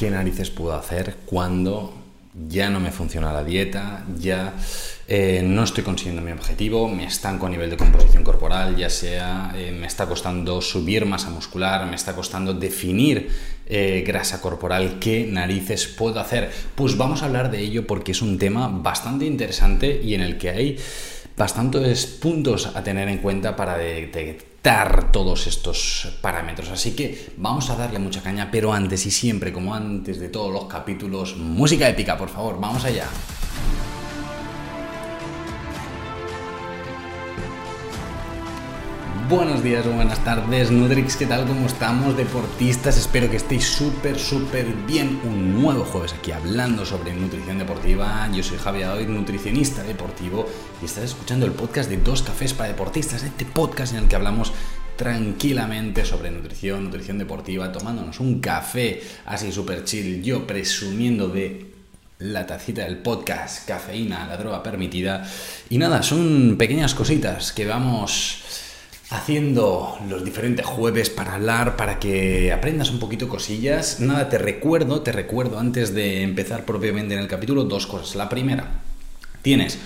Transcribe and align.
qué 0.00 0.10
narices 0.10 0.48
puedo 0.48 0.72
hacer 0.72 1.14
cuando 1.26 1.92
ya 2.48 2.70
no 2.70 2.80
me 2.80 2.90
funciona 2.90 3.34
la 3.34 3.44
dieta, 3.44 4.06
ya 4.18 4.54
eh, 5.06 5.42
no 5.44 5.62
estoy 5.62 5.84
consiguiendo 5.84 6.22
mi 6.22 6.32
objetivo, 6.32 6.88
me 6.88 7.04
estanco 7.04 7.44
a 7.44 7.50
nivel 7.50 7.68
de 7.68 7.76
composición 7.76 8.24
corporal, 8.24 8.74
ya 8.76 8.88
sea 8.88 9.52
eh, 9.54 9.72
me 9.72 9.86
está 9.86 10.06
costando 10.06 10.62
subir 10.62 11.04
masa 11.04 11.28
muscular, 11.28 11.84
me 11.84 11.96
está 11.96 12.14
costando 12.14 12.54
definir 12.54 13.28
eh, 13.66 14.02
grasa 14.06 14.40
corporal, 14.40 14.96
¿qué 15.00 15.28
narices 15.30 15.86
puedo 15.86 16.18
hacer? 16.18 16.50
Pues 16.74 16.96
vamos 16.96 17.20
a 17.20 17.26
hablar 17.26 17.50
de 17.50 17.60
ello 17.60 17.86
porque 17.86 18.12
es 18.12 18.22
un 18.22 18.38
tema 18.38 18.68
bastante 18.68 19.26
interesante 19.26 20.00
y 20.02 20.14
en 20.14 20.22
el 20.22 20.38
que 20.38 20.48
hay 20.48 20.78
bastantes 21.36 22.06
puntos 22.06 22.74
a 22.74 22.82
tener 22.82 23.06
en 23.10 23.18
cuenta 23.18 23.54
para 23.54 23.76
todos 25.10 25.46
estos 25.46 26.08
parámetros. 26.20 26.70
Así 26.70 26.94
que 26.94 27.32
vamos 27.36 27.70
a 27.70 27.76
darle 27.76 27.98
mucha 27.98 28.22
caña, 28.22 28.50
pero 28.50 28.72
antes 28.72 29.06
y 29.06 29.10
siempre, 29.10 29.52
como 29.52 29.74
antes 29.74 30.20
de 30.20 30.28
todos 30.28 30.52
los 30.52 30.66
capítulos, 30.66 31.36
música 31.36 31.88
épica, 31.88 32.16
por 32.16 32.28
favor, 32.28 32.60
vamos 32.60 32.84
allá. 32.84 33.06
Buenos 39.30 39.62
días 39.62 39.86
o 39.86 39.92
buenas 39.92 40.24
tardes, 40.24 40.72
Nutrix, 40.72 41.14
¿qué 41.14 41.24
tal? 41.24 41.46
¿Cómo 41.46 41.64
estamos, 41.68 42.16
deportistas? 42.16 42.98
Espero 42.98 43.30
que 43.30 43.36
estéis 43.36 43.64
súper, 43.64 44.18
súper 44.18 44.66
bien. 44.88 45.20
Un 45.22 45.62
nuevo 45.62 45.84
jueves 45.84 46.12
aquí 46.14 46.32
hablando 46.32 46.84
sobre 46.84 47.14
nutrición 47.14 47.56
deportiva. 47.56 48.28
Yo 48.34 48.42
soy 48.42 48.58
Javier 48.58 48.88
hoy 48.88 49.06
nutricionista 49.06 49.84
deportivo, 49.84 50.48
y 50.82 50.86
estás 50.86 51.04
escuchando 51.04 51.46
el 51.46 51.52
podcast 51.52 51.88
de 51.88 51.98
Dos 51.98 52.22
Cafés 52.22 52.54
para 52.54 52.70
Deportistas, 52.70 53.22
este 53.22 53.44
podcast 53.44 53.92
en 53.92 54.00
el 54.00 54.08
que 54.08 54.16
hablamos 54.16 54.52
tranquilamente 54.96 56.04
sobre 56.04 56.32
nutrición, 56.32 56.82
nutrición 56.82 57.16
deportiva, 57.16 57.70
tomándonos 57.70 58.18
un 58.18 58.40
café 58.40 59.00
así 59.26 59.52
súper 59.52 59.84
chill, 59.84 60.24
yo 60.24 60.44
presumiendo 60.44 61.28
de 61.28 61.70
la 62.18 62.48
tacita 62.48 62.82
del 62.82 62.98
podcast, 62.98 63.64
cafeína, 63.68 64.26
la 64.26 64.36
droga 64.36 64.60
permitida. 64.60 65.24
Y 65.68 65.78
nada, 65.78 66.02
son 66.02 66.56
pequeñas 66.58 66.96
cositas 66.96 67.52
que 67.52 67.64
vamos 67.64 68.66
haciendo 69.10 69.98
los 70.08 70.24
diferentes 70.24 70.64
jueves 70.64 71.10
para 71.10 71.34
hablar, 71.34 71.76
para 71.76 71.98
que 71.98 72.52
aprendas 72.52 72.90
un 72.90 73.00
poquito 73.00 73.28
cosillas. 73.28 73.98
Nada, 74.00 74.28
te 74.28 74.38
recuerdo, 74.38 75.02
te 75.02 75.10
recuerdo 75.10 75.58
antes 75.58 75.92
de 75.94 76.22
empezar 76.22 76.64
propiamente 76.64 77.14
en 77.14 77.20
el 77.20 77.28
capítulo 77.28 77.64
dos 77.64 77.86
cosas. 77.86 78.14
La 78.14 78.28
primera, 78.28 78.82
tienes 79.42 79.78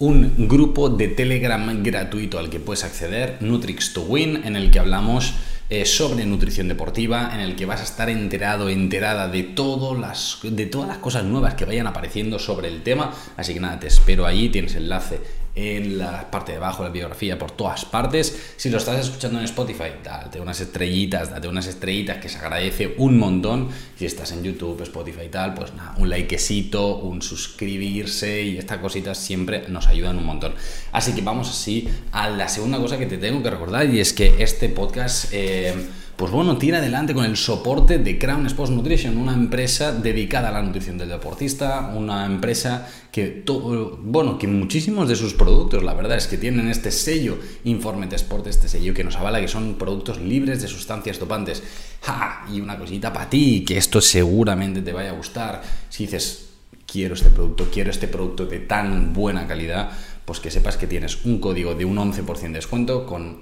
un 0.00 0.48
grupo 0.48 0.88
de 0.88 1.08
Telegram 1.08 1.82
gratuito 1.82 2.40
al 2.40 2.50
que 2.50 2.58
puedes 2.58 2.82
acceder, 2.82 3.38
Nutrix 3.40 3.92
to 3.92 4.02
Win, 4.02 4.42
en 4.44 4.56
el 4.56 4.72
que 4.72 4.80
hablamos 4.80 5.32
eh, 5.70 5.86
sobre 5.86 6.26
nutrición 6.26 6.66
deportiva, 6.66 7.30
en 7.32 7.40
el 7.40 7.54
que 7.54 7.66
vas 7.66 7.80
a 7.80 7.84
estar 7.84 8.10
enterado, 8.10 8.68
enterada 8.68 9.28
de, 9.28 9.44
todo 9.44 9.94
las, 9.94 10.40
de 10.42 10.66
todas 10.66 10.88
las 10.88 10.98
cosas 10.98 11.22
nuevas 11.22 11.54
que 11.54 11.64
vayan 11.64 11.86
apareciendo 11.86 12.40
sobre 12.40 12.66
el 12.66 12.82
tema. 12.82 13.14
Así 13.36 13.54
que 13.54 13.60
nada, 13.60 13.78
te 13.78 13.86
espero 13.86 14.26
ahí, 14.26 14.48
tienes 14.48 14.74
enlace 14.74 15.20
en 15.54 15.98
la 15.98 16.30
parte 16.30 16.52
de 16.52 16.58
abajo 16.58 16.82
de 16.82 16.88
la 16.88 16.92
biografía, 16.92 17.38
por 17.38 17.50
todas 17.50 17.84
partes. 17.84 18.54
Si 18.56 18.70
lo 18.70 18.78
estás 18.78 19.00
escuchando 19.00 19.38
en 19.38 19.44
Spotify, 19.44 19.90
date 20.02 20.40
unas 20.40 20.60
estrellitas, 20.60 21.30
date 21.30 21.48
unas 21.48 21.66
estrellitas 21.66 22.18
que 22.18 22.28
se 22.28 22.38
agradece 22.38 22.94
un 22.98 23.18
montón. 23.18 23.68
Si 23.96 24.06
estás 24.06 24.32
en 24.32 24.42
YouTube, 24.42 24.80
Spotify 24.82 25.22
y 25.26 25.28
tal, 25.28 25.54
pues 25.54 25.74
nada, 25.74 25.94
un 25.98 26.08
likecito, 26.08 26.96
un 26.96 27.22
suscribirse 27.22 28.42
y 28.42 28.58
estas 28.58 28.78
cositas 28.78 29.18
siempre 29.18 29.64
nos 29.68 29.86
ayudan 29.88 30.18
un 30.18 30.24
montón. 30.24 30.54
Así 30.92 31.12
que 31.12 31.20
vamos 31.20 31.50
así 31.50 31.88
a 32.12 32.30
la 32.30 32.48
segunda 32.48 32.78
cosa 32.78 32.98
que 32.98 33.06
te 33.06 33.18
tengo 33.18 33.42
que 33.42 33.50
recordar 33.50 33.86
y 33.86 34.00
es 34.00 34.12
que 34.12 34.42
este 34.42 34.68
podcast... 34.68 35.28
Eh, 35.32 35.74
pues 36.22 36.30
bueno, 36.30 36.56
tira 36.56 36.78
adelante 36.78 37.14
con 37.14 37.24
el 37.24 37.36
soporte 37.36 37.98
de 37.98 38.16
Crown 38.16 38.46
Sports 38.46 38.70
Nutrition, 38.70 39.16
una 39.16 39.34
empresa 39.34 39.90
dedicada 39.90 40.50
a 40.50 40.52
la 40.52 40.62
nutrición 40.62 40.96
del 40.96 41.08
deportista, 41.08 41.90
una 41.96 42.24
empresa 42.24 42.88
que, 43.10 43.26
todo, 43.26 43.98
bueno, 44.00 44.38
que 44.38 44.46
muchísimos 44.46 45.08
de 45.08 45.16
sus 45.16 45.34
productos, 45.34 45.82
la 45.82 45.94
verdad 45.94 46.16
es 46.16 46.28
que 46.28 46.38
tienen 46.38 46.68
este 46.68 46.92
sello 46.92 47.40
Informe 47.64 48.06
de 48.06 48.14
Sport, 48.14 48.46
este 48.46 48.68
sello 48.68 48.94
que 48.94 49.02
nos 49.02 49.16
avala 49.16 49.40
que 49.40 49.48
son 49.48 49.74
productos 49.74 50.20
libres 50.20 50.62
de 50.62 50.68
sustancias 50.68 51.18
dopantes. 51.18 51.60
¡Ja! 52.02 52.46
Y 52.52 52.60
una 52.60 52.78
cosita 52.78 53.12
para 53.12 53.28
ti, 53.28 53.64
que 53.66 53.76
esto 53.76 54.00
seguramente 54.00 54.80
te 54.80 54.92
vaya 54.92 55.10
a 55.10 55.14
gustar. 55.14 55.60
Si 55.88 56.04
dices, 56.04 56.50
quiero 56.86 57.14
este 57.14 57.30
producto, 57.30 57.66
quiero 57.68 57.90
este 57.90 58.06
producto 58.06 58.46
de 58.46 58.60
tan 58.60 59.12
buena 59.12 59.48
calidad, 59.48 59.90
pues 60.24 60.38
que 60.38 60.52
sepas 60.52 60.76
que 60.76 60.86
tienes 60.86 61.24
un 61.24 61.40
código 61.40 61.74
de 61.74 61.84
un 61.84 61.96
11% 61.96 62.42
de 62.42 62.48
descuento 62.50 63.06
con 63.06 63.40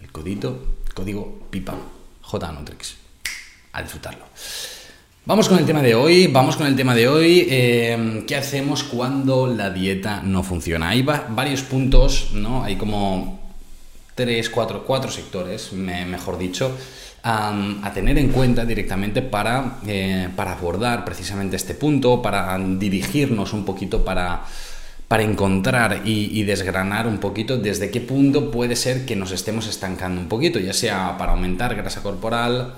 el 0.00 0.10
codito 0.10 0.80
Código 0.92 1.46
PIPA, 1.50 1.74
J 2.22 2.52
Nutrix. 2.52 2.96
A 3.72 3.82
disfrutarlo. 3.82 4.24
Vamos 5.24 5.48
con 5.48 5.58
el 5.58 5.64
tema 5.64 5.82
de 5.82 5.94
hoy, 5.94 6.26
vamos 6.26 6.56
con 6.56 6.66
el 6.66 6.74
tema 6.74 6.94
de 6.94 7.06
hoy. 7.06 7.46
Eh, 7.48 8.24
¿Qué 8.26 8.36
hacemos 8.36 8.82
cuando 8.82 9.46
la 9.46 9.70
dieta 9.70 10.20
no 10.22 10.42
funciona? 10.42 10.88
Hay 10.88 11.02
varios 11.02 11.62
puntos, 11.62 12.30
¿no? 12.34 12.64
Hay 12.64 12.76
como 12.76 13.40
tres, 14.14 14.50
cuatro, 14.50 14.84
cuatro 14.84 15.10
sectores, 15.10 15.72
mejor 15.72 16.38
dicho, 16.38 16.76
a 17.22 17.90
tener 17.94 18.18
en 18.18 18.30
cuenta 18.30 18.64
directamente 18.64 19.22
para, 19.22 19.78
eh, 19.86 20.28
para 20.34 20.52
abordar 20.52 21.04
precisamente 21.04 21.56
este 21.56 21.74
punto, 21.74 22.20
para 22.20 22.58
dirigirnos 22.58 23.52
un 23.52 23.64
poquito 23.64 24.04
para 24.04 24.44
para 25.12 25.24
encontrar 25.24 26.00
y, 26.06 26.42
desgranar 26.44 27.06
un 27.06 27.18
poquito 27.18 27.58
desde 27.58 27.90
qué 27.90 28.00
punto 28.00 28.50
puede 28.50 28.76
ser 28.76 29.04
que 29.04 29.14
nos 29.14 29.30
estemos 29.30 29.66
estancando 29.66 30.18
un 30.18 30.26
poquito, 30.26 30.58
ya 30.58 30.72
sea 30.72 31.18
para 31.18 31.32
aumentar 31.32 31.74
grasa 31.74 32.02
corporal, 32.02 32.72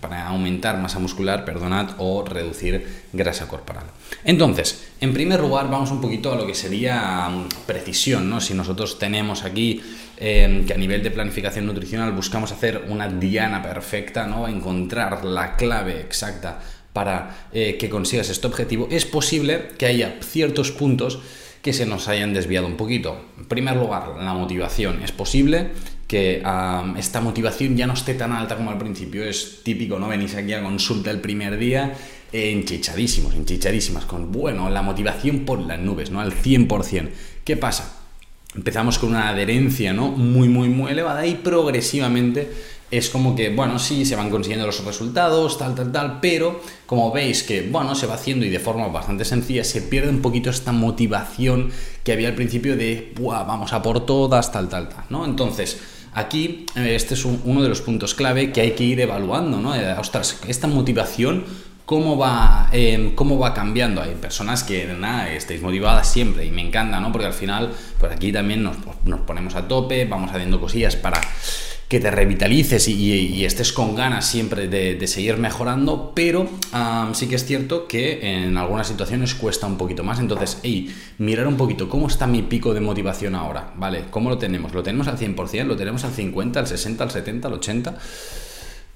para 0.00 0.28
aumentar 0.28 0.78
masa 0.78 0.98
muscular, 0.98 1.44
perdonad, 1.44 1.90
o 1.98 2.24
reducir 2.24 2.86
grasa 3.12 3.48
corporal. 3.48 3.84
Entonces, 4.24 4.82
en 4.98 5.12
primer 5.12 5.40
lugar, 5.40 5.68
vamos 5.68 5.90
un 5.90 6.00
poquito 6.00 6.32
a 6.32 6.36
lo 6.36 6.46
que 6.46 6.54
sería 6.54 7.28
mm, 7.28 7.48
precisión, 7.66 8.30
¿no? 8.30 8.40
Si 8.40 8.54
nosotros 8.54 8.98
tenemos 8.98 9.44
aquí 9.44 9.82
em, 10.16 10.64
que 10.64 10.72
a 10.72 10.78
nivel 10.78 11.02
de 11.02 11.10
planificación 11.10 11.66
nutricional 11.66 12.12
buscamos 12.12 12.50
hacer 12.50 12.86
una 12.88 13.08
diana 13.08 13.62
perfecta, 13.62 14.26
¿no? 14.26 14.48
Encontrar 14.48 15.22
la 15.22 15.54
clave 15.54 16.00
exacta 16.00 16.60
para 16.94 17.48
eh, 17.52 17.76
que 17.78 17.90
consigas 17.90 18.30
este 18.30 18.46
objetivo, 18.46 18.88
es 18.90 19.04
posible 19.04 19.68
que 19.76 19.84
haya 19.84 20.16
ciertos 20.22 20.70
puntos 20.70 21.20
que 21.64 21.72
se 21.72 21.86
nos 21.86 22.08
hayan 22.08 22.34
desviado 22.34 22.66
un 22.66 22.76
poquito. 22.76 23.16
En 23.38 23.46
primer 23.46 23.74
lugar, 23.76 24.16
la 24.18 24.34
motivación. 24.34 25.02
Es 25.02 25.12
posible 25.12 25.70
que 26.06 26.42
esta 26.98 27.22
motivación 27.22 27.74
ya 27.74 27.86
no 27.86 27.94
esté 27.94 28.12
tan 28.12 28.32
alta 28.32 28.54
como 28.54 28.70
al 28.70 28.76
principio. 28.76 29.24
Es 29.24 29.62
típico, 29.64 29.98
¿no? 29.98 30.08
Venís 30.08 30.34
aquí 30.34 30.52
a 30.52 30.62
consulta 30.62 31.10
el 31.10 31.20
primer 31.22 31.56
día 31.56 31.94
enchichadísimos, 32.32 33.34
enchichadísimas, 33.34 34.04
con, 34.04 34.30
bueno, 34.30 34.68
la 34.68 34.82
motivación 34.82 35.46
por 35.46 35.58
las 35.60 35.78
nubes, 35.78 36.10
¿no? 36.10 36.20
Al 36.20 36.34
100%. 36.34 37.08
¿Qué 37.44 37.56
pasa? 37.56 37.96
Empezamos 38.54 38.98
con 38.98 39.10
una 39.10 39.30
adherencia, 39.30 39.94
¿no? 39.94 40.10
Muy, 40.10 40.50
muy, 40.50 40.68
muy 40.68 40.92
elevada 40.92 41.26
y 41.26 41.36
progresivamente 41.36 42.52
es 42.96 43.10
como 43.10 43.34
que, 43.34 43.50
bueno, 43.50 43.78
sí, 43.78 44.04
se 44.04 44.16
van 44.16 44.30
consiguiendo 44.30 44.66
los 44.66 44.84
resultados, 44.84 45.58
tal, 45.58 45.74
tal, 45.74 45.90
tal, 45.90 46.20
pero 46.20 46.60
como 46.86 47.10
veis 47.12 47.42
que, 47.42 47.62
bueno, 47.62 47.94
se 47.94 48.06
va 48.06 48.14
haciendo 48.14 48.44
y 48.46 48.50
de 48.50 48.60
forma 48.60 48.88
bastante 48.88 49.24
sencilla, 49.24 49.64
se 49.64 49.82
pierde 49.82 50.10
un 50.10 50.22
poquito 50.22 50.50
esta 50.50 50.72
motivación 50.72 51.70
que 52.02 52.12
había 52.12 52.28
al 52.28 52.34
principio 52.34 52.76
de, 52.76 53.12
vamos 53.18 53.72
a 53.72 53.82
por 53.82 54.06
todas, 54.06 54.52
tal, 54.52 54.68
tal, 54.68 54.88
tal, 54.88 55.04
¿no? 55.10 55.24
Entonces, 55.24 55.80
aquí 56.12 56.66
eh, 56.76 56.94
este 56.94 57.14
es 57.14 57.24
uno 57.24 57.62
de 57.62 57.68
los 57.68 57.80
puntos 57.80 58.14
clave 58.14 58.52
que 58.52 58.60
hay 58.60 58.72
que 58.72 58.84
ir 58.84 59.00
evaluando, 59.00 59.60
¿no? 59.60 59.74
Eh, 59.74 59.94
ostras, 59.98 60.40
esta 60.46 60.66
motivación 60.66 61.44
cómo 61.84 62.16
va, 62.16 62.68
em, 62.72 63.14
cómo 63.14 63.38
va 63.38 63.52
cambiando. 63.52 64.00
Hay 64.02 64.14
personas 64.14 64.62
que, 64.64 64.86
nada, 64.86 65.32
estáis 65.32 65.60
motivadas 65.62 66.10
siempre 66.10 66.44
y 66.44 66.50
me 66.50 66.62
encanta, 66.62 67.00
¿no? 67.00 67.12
Porque 67.12 67.26
al 67.26 67.34
final, 67.34 67.72
pues 67.98 68.12
aquí 68.12 68.32
también 68.32 68.62
nos, 68.62 68.76
nos 69.04 69.20
ponemos 69.20 69.54
a 69.54 69.68
tope, 69.68 70.04
vamos 70.06 70.30
haciendo 70.32 70.60
cosillas 70.60 70.96
para 70.96 71.20
que 71.88 72.00
te 72.00 72.10
revitalices 72.10 72.88
y, 72.88 73.44
estés 73.44 73.72
con 73.72 73.94
ganas 73.94 74.26
siempre 74.26 74.68
de, 74.68 75.06
seguir 75.06 75.36
mejorando, 75.36 76.12
pero 76.14 76.48
sí 77.12 77.28
que 77.28 77.34
es 77.36 77.44
cierto 77.44 77.86
que 77.86 78.44
en 78.44 78.56
algunas 78.56 78.88
situaciones 78.88 79.34
cuesta 79.34 79.66
un 79.66 79.76
poquito 79.76 80.02
más. 80.02 80.18
Entonces, 80.18 80.58
hey, 80.62 80.94
mirar 81.18 81.46
un 81.46 81.56
poquito 81.56 81.88
cómo 81.88 82.08
está 82.08 82.26
mi 82.26 82.42
pico 82.42 82.74
de 82.74 82.80
motivación 82.80 83.34
ahora, 83.34 83.72
¿vale? 83.76 84.04
¿Cómo 84.10 84.30
lo 84.30 84.38
tenemos? 84.38 84.72
¿Lo 84.72 84.82
tenemos 84.82 85.08
al 85.08 85.18
100%? 85.18 85.64
¿Lo 85.64 85.76
tenemos 85.76 86.04
al 86.04 86.12
50%, 86.12 86.56
al 86.56 86.66
60%, 86.66 87.00
al 87.00 87.10
70%, 87.10 87.44
al 87.44 87.60
80%? 87.60 87.94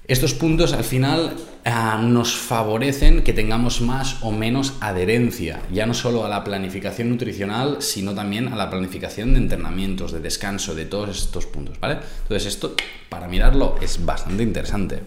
Estos 0.09 0.33
puntos 0.33 0.73
al 0.73 0.83
final 0.83 1.35
ah, 1.65 2.01
nos 2.01 2.33
favorecen 2.35 3.21
que 3.21 3.31
tengamos 3.31 3.79
más 3.79 4.17
o 4.23 4.31
menos 4.31 4.73
adherencia, 4.81 5.61
ya 5.71 5.85
no 5.85 5.93
solo 5.93 6.25
a 6.25 6.29
la 6.29 6.43
planificación 6.43 7.11
nutricional, 7.11 7.83
sino 7.83 8.15
también 8.15 8.47
a 8.47 8.55
la 8.55 8.71
planificación 8.71 9.33
de 9.33 9.37
entrenamientos, 9.37 10.11
de 10.11 10.19
descanso, 10.19 10.73
de 10.73 10.85
todos 10.85 11.15
estos 11.15 11.45
puntos, 11.45 11.79
¿vale? 11.79 11.99
Entonces 12.23 12.47
esto, 12.47 12.73
para 13.07 13.27
mirarlo, 13.27 13.75
es 13.83 14.03
bastante 14.03 14.41
interesante. 14.41 15.03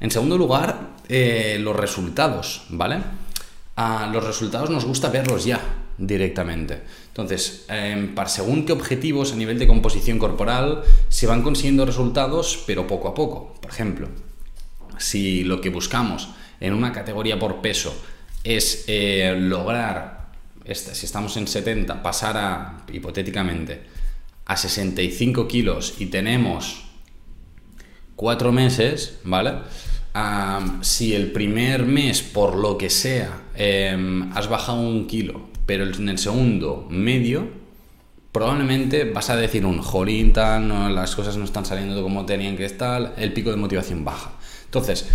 En 0.00 0.10
segundo 0.10 0.38
lugar, 0.38 0.94
eh, 1.10 1.58
los 1.60 1.76
resultados, 1.76 2.62
¿vale? 2.70 3.00
Los 4.10 4.24
resultados 4.24 4.70
nos 4.70 4.86
gusta 4.86 5.10
verlos 5.10 5.44
ya, 5.44 5.60
directamente. 5.98 6.80
Entonces, 7.08 7.66
em, 7.68 8.14
para 8.14 8.30
según 8.30 8.64
qué 8.64 8.72
objetivos 8.72 9.34
a 9.34 9.36
nivel 9.36 9.58
de 9.58 9.66
composición 9.66 10.18
corporal 10.18 10.84
se 11.10 11.26
van 11.26 11.42
consiguiendo 11.42 11.84
resultados, 11.84 12.64
pero 12.66 12.86
poco 12.86 13.08
a 13.08 13.14
poco. 13.14 13.54
Por 13.60 13.70
ejemplo, 13.70 14.08
si 14.98 15.44
lo 15.44 15.60
que 15.60 15.70
buscamos 15.70 16.28
en 16.60 16.74
una 16.74 16.92
categoría 16.92 17.38
por 17.38 17.60
peso 17.60 17.94
es 18.44 18.84
eh, 18.86 19.36
lograr, 19.38 20.30
si 20.72 21.06
estamos 21.06 21.36
en 21.36 21.46
70, 21.46 22.02
pasar 22.02 22.36
a, 22.36 22.84
hipotéticamente, 22.92 23.82
a 24.44 24.56
65 24.56 25.48
kilos 25.48 25.94
y 25.98 26.06
tenemos 26.06 26.84
4 28.16 28.52
meses, 28.52 29.18
¿vale? 29.24 29.52
si 30.80 31.14
el 31.14 31.30
primer 31.30 31.84
mes, 31.84 32.22
por 32.22 32.56
lo 32.56 32.76
que 32.76 32.90
sea, 32.90 33.42
em, 33.54 34.32
has 34.32 34.48
bajado 34.48 34.80
un 34.80 35.06
kilo, 35.06 35.48
pero 35.64 35.84
en 35.84 36.08
el 36.08 36.18
segundo 36.18 36.88
medio, 36.90 37.48
probablemente 38.32 39.04
vas 39.04 39.30
a 39.30 39.36
decir 39.36 39.64
un 39.64 39.80
jolín, 39.80 40.32
las 40.34 41.14
cosas 41.14 41.36
no 41.36 41.44
están 41.44 41.64
saliendo 41.64 42.02
como 42.02 42.26
tenían 42.26 42.56
que 42.56 42.64
estar, 42.64 43.14
el 43.16 43.32
pico 43.32 43.50
de 43.50 43.56
motivación 43.56 44.04
baja. 44.04 44.32
Entonces, 44.68 45.06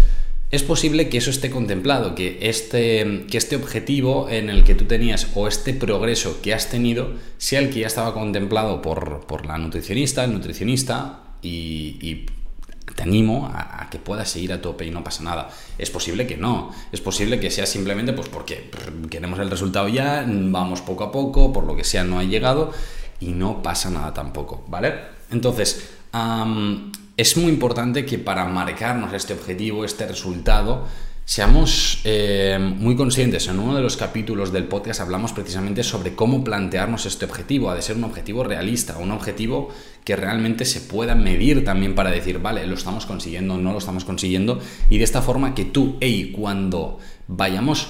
es 0.53 0.61
posible 0.61 1.09
que 1.09 1.17
eso 1.17 1.31
esté 1.31 1.50
contemplado, 1.50 2.13
que 2.13 2.38
este, 2.41 3.25
que 3.27 3.39
este 3.39 3.55
objetivo 3.55 4.29
en 4.29 4.51
el 4.51 4.63
que 4.63 4.75
tú 4.75 4.85
tenías 4.85 5.29
o 5.33 5.47
este 5.47 5.73
progreso 5.73 6.41
que 6.44 6.53
has 6.53 6.69
tenido 6.69 7.13
sea 7.39 7.59
el 7.59 7.71
que 7.71 7.79
ya 7.79 7.88
estaba 7.88 8.13
contemplado 8.13 8.79
por, 8.79 9.45
la 9.47 9.57
nutricionista, 9.57 10.23
el 10.23 10.31
nutricionista 10.31 11.21
y, 11.41 12.27
te 12.95 13.01
animo 13.01 13.50
a, 13.51 13.88
que 13.89 13.97
puedas 13.97 14.29
seguir 14.29 14.53
a 14.53 14.61
tope 14.61 14.85
y 14.85 14.91
no 14.91 15.03
pasa 15.03 15.23
nada. 15.23 15.50
Es 15.79 15.89
posible 15.89 16.27
que 16.27 16.38
no, 16.38 16.71
es 16.91 17.01
posible 17.01 17.39
que 17.39 17.50
sea 17.50 17.65
simplemente 17.65 18.13
pues 18.13 18.29
porque 18.29 18.69
queremos 19.09 19.39
el 19.39 19.50
resultado 19.50 19.88
ya, 19.88 20.23
vamos 20.27 20.81
poco 20.81 21.05
a 21.05 21.11
poco, 21.11 21.51
por 21.51 21.63
lo 21.63 21.75
que 21.75 21.83
sea 21.83 22.03
no 22.03 22.19
ha 22.19 22.23
llegado 22.23 22.71
y 23.19 23.29
no 23.29 23.63
pasa 23.63 23.89
nada 23.89 24.13
tampoco, 24.13 24.63
¿vale? 24.67 24.94
Entonces, 25.31 25.89
es 27.15 27.38
muy 27.38 27.51
importante 27.51 28.06
que 28.06 28.18
para 28.18 28.45
marcarnos 28.45 29.13
este 29.13 29.33
objetivo, 29.33 29.86
este 29.86 30.07
resultado, 30.07 30.88
seamos 31.25 32.01
eh, 32.04 32.57
muy 32.60 32.95
conscientes. 32.95 33.48
En 33.48 33.60
uno 33.60 33.75
de 33.75 33.81
los 33.81 33.98
capítulos 33.98 34.51
del 34.51 34.65
podcast 34.65 35.00
hablamos 35.00 35.31
precisamente 35.31 35.83
sobre 35.83 36.15
cómo 36.15 36.44
plantearnos 36.44 37.06
este 37.06 37.25
objetivo. 37.25 37.69
Ha 37.69 37.75
de 37.75 37.81
ser 37.81 37.98
un 37.98 38.04
objetivo 38.04 38.44
realista, 38.44 38.98
un 38.98 39.12
objetivo 39.12 39.69
que 40.04 40.15
realmente 40.15 40.65
se 40.65 40.81
pueda 40.81 41.13
medir 41.13 41.63
también 41.63 41.94
para 41.94 42.10
decir, 42.10 42.39
vale, 42.39 42.65
lo 42.65 42.75
estamos 42.75 43.06
consiguiendo, 43.06 43.57
no 43.57 43.74
lo 43.74 43.77
estamos 43.77 44.06
consiguiendo. 44.06 44.60
Y 44.89 44.98
de 44.98 45.04
esta 45.04 45.21
forma 45.21 45.54
que 45.54 45.65
tú, 45.65 45.98
hey, 46.01 46.33
cuando 46.36 46.98
vayamos 47.27 47.89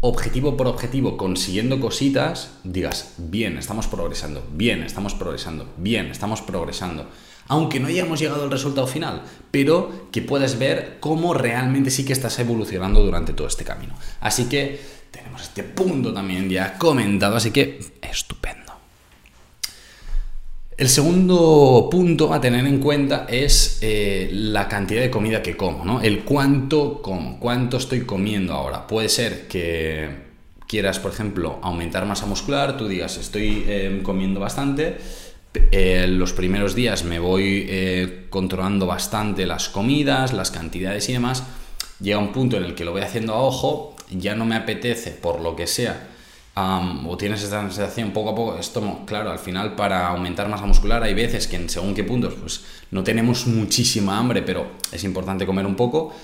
objetivo 0.00 0.56
por 0.56 0.66
objetivo 0.66 1.16
consiguiendo 1.16 1.78
cositas, 1.78 2.52
digas, 2.64 3.14
bien, 3.18 3.58
estamos 3.58 3.86
progresando, 3.86 4.46
bien, 4.52 4.82
estamos 4.82 5.14
progresando, 5.14 5.68
bien, 5.76 6.06
estamos 6.06 6.40
progresando 6.40 7.06
aunque 7.48 7.80
no 7.80 7.88
hayamos 7.88 8.20
llegado 8.20 8.44
al 8.44 8.50
resultado 8.50 8.86
final, 8.86 9.22
pero 9.50 10.08
que 10.12 10.22
puedas 10.22 10.58
ver 10.58 10.96
cómo 11.00 11.34
realmente 11.34 11.90
sí 11.90 12.04
que 12.04 12.12
estás 12.12 12.38
evolucionando 12.38 13.02
durante 13.02 13.32
todo 13.32 13.46
este 13.46 13.64
camino. 13.64 13.94
Así 14.20 14.44
que 14.44 14.80
tenemos 15.10 15.42
este 15.42 15.62
punto 15.62 16.12
también 16.12 16.48
ya 16.48 16.76
comentado, 16.78 17.36
así 17.36 17.50
que 17.50 17.80
estupendo. 18.02 18.66
El 20.76 20.90
segundo 20.90 21.88
punto 21.90 22.34
a 22.34 22.40
tener 22.40 22.66
en 22.66 22.80
cuenta 22.80 23.24
es 23.30 23.78
eh, 23.80 24.28
la 24.30 24.68
cantidad 24.68 25.00
de 25.00 25.10
comida 25.10 25.42
que 25.42 25.56
como, 25.56 25.86
¿no? 25.86 26.02
El 26.02 26.22
cuánto 26.22 27.00
como, 27.00 27.40
cuánto 27.40 27.78
estoy 27.78 28.02
comiendo 28.02 28.52
ahora. 28.52 28.86
Puede 28.86 29.08
ser 29.08 29.48
que 29.48 30.26
quieras, 30.66 30.98
por 30.98 31.12
ejemplo, 31.12 31.58
aumentar 31.62 32.04
masa 32.04 32.26
muscular, 32.26 32.76
tú 32.76 32.88
digas, 32.88 33.16
estoy 33.16 33.64
eh, 33.66 34.00
comiendo 34.02 34.38
bastante, 34.38 34.98
eh, 35.70 36.06
los 36.08 36.32
primeros 36.32 36.74
días 36.74 37.04
me 37.04 37.18
voy 37.18 37.66
eh, 37.68 38.26
controlando 38.30 38.86
bastante 38.86 39.46
las 39.46 39.68
comidas, 39.68 40.32
las 40.32 40.50
cantidades 40.50 41.08
y 41.08 41.12
demás. 41.12 41.42
Llega 42.00 42.18
un 42.18 42.32
punto 42.32 42.56
en 42.56 42.64
el 42.64 42.74
que 42.74 42.84
lo 42.84 42.92
voy 42.92 43.02
haciendo 43.02 43.34
a 43.34 43.42
ojo, 43.42 43.96
ya 44.10 44.34
no 44.34 44.44
me 44.44 44.56
apetece 44.56 45.10
por 45.10 45.40
lo 45.40 45.56
que 45.56 45.66
sea, 45.66 46.08
o 46.56 47.16
tienes 47.16 47.42
esta 47.42 47.60
sensación 47.62 48.12
poco 48.12 48.30
a 48.30 48.34
poco, 48.34 48.58
esto, 48.58 49.00
claro, 49.06 49.30
al 49.30 49.38
final 49.38 49.74
para 49.74 50.08
aumentar 50.08 50.48
masa 50.48 50.64
muscular 50.64 51.02
hay 51.02 51.12
veces 51.12 51.46
que 51.46 51.56
en 51.56 51.68
según 51.68 51.94
qué 51.94 52.02
puntos 52.02 52.34
pues 52.34 52.64
no 52.90 53.02
tenemos 53.02 53.46
muchísima 53.46 54.18
hambre, 54.18 54.42
pero 54.42 54.72
es 54.92 55.04
importante 55.04 55.44
comer 55.46 55.66
un 55.66 55.74
poco. 55.74 56.14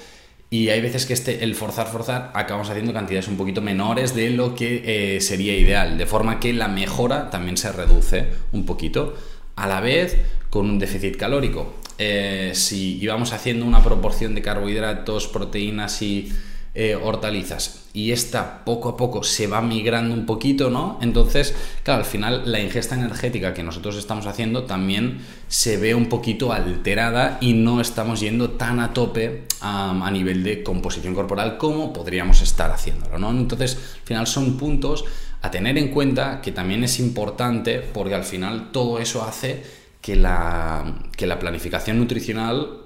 Y 0.52 0.68
hay 0.68 0.82
veces 0.82 1.06
que 1.06 1.14
este, 1.14 1.44
el 1.44 1.54
forzar, 1.54 1.86
forzar, 1.86 2.30
acabamos 2.34 2.68
haciendo 2.68 2.92
cantidades 2.92 3.26
un 3.26 3.38
poquito 3.38 3.62
menores 3.62 4.14
de 4.14 4.28
lo 4.28 4.54
que 4.54 5.14
eh, 5.16 5.20
sería 5.22 5.56
ideal, 5.56 5.96
de 5.96 6.04
forma 6.04 6.40
que 6.40 6.52
la 6.52 6.68
mejora 6.68 7.30
también 7.30 7.56
se 7.56 7.72
reduce 7.72 8.26
un 8.52 8.66
poquito, 8.66 9.14
a 9.56 9.66
la 9.66 9.80
vez 9.80 10.18
con 10.50 10.68
un 10.68 10.78
déficit 10.78 11.16
calórico. 11.16 11.76
Eh, 11.96 12.50
si 12.52 12.98
íbamos 12.98 13.32
haciendo 13.32 13.64
una 13.64 13.82
proporción 13.82 14.34
de 14.34 14.42
carbohidratos, 14.42 15.26
proteínas 15.26 16.02
y 16.02 16.30
eh, 16.74 16.94
hortalizas 16.94 17.82
y 17.92 18.12
esta 18.12 18.64
poco 18.64 18.88
a 18.88 18.96
poco 18.96 19.22
se 19.22 19.46
va 19.46 19.60
migrando 19.60 20.14
un 20.14 20.24
poquito, 20.24 20.70
¿no? 20.70 20.98
Entonces, 21.02 21.54
claro, 21.82 22.00
al 22.00 22.06
final 22.06 22.50
la 22.50 22.60
ingesta 22.60 22.94
energética 22.94 23.52
que 23.52 23.62
nosotros 23.62 23.96
estamos 23.98 24.26
haciendo 24.26 24.64
también 24.64 25.20
se 25.48 25.76
ve 25.76 25.94
un 25.94 26.08
poquito 26.08 26.50
alterada 26.52 27.36
y 27.42 27.52
no 27.52 27.82
estamos 27.82 28.20
yendo 28.20 28.52
tan 28.52 28.80
a 28.80 28.94
tope 28.94 29.44
a 29.60 30.10
nivel 30.10 30.42
de 30.42 30.62
composición 30.62 31.14
corporal 31.14 31.58
como 31.58 31.92
podríamos 31.92 32.40
estar 32.40 32.70
haciéndolo, 32.70 33.18
¿no? 33.18 33.30
Entonces, 33.30 33.76
al 33.76 34.06
final 34.06 34.26
son 34.26 34.56
puntos 34.56 35.04
a 35.42 35.50
tener 35.50 35.76
en 35.76 35.88
cuenta 35.88 36.40
que 36.40 36.52
también 36.52 36.84
es 36.84 36.98
importante 37.00 37.80
porque 37.80 38.14
al 38.14 38.24
final 38.24 38.70
todo 38.72 38.98
eso 38.98 39.22
hace 39.22 39.62
que 40.00 40.16
la, 40.16 40.94
que 41.16 41.26
la 41.26 41.38
planificación 41.38 41.98
nutricional 41.98 42.81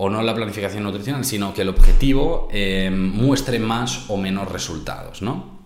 o 0.00 0.08
no 0.08 0.22
la 0.22 0.34
planificación 0.34 0.84
nutricional, 0.84 1.24
sino 1.24 1.52
que 1.52 1.62
el 1.62 1.68
objetivo 1.68 2.48
eh, 2.52 2.88
muestre 2.90 3.58
más 3.58 4.08
o 4.08 4.16
menos 4.16 4.50
resultados, 4.50 5.22
¿no? 5.22 5.58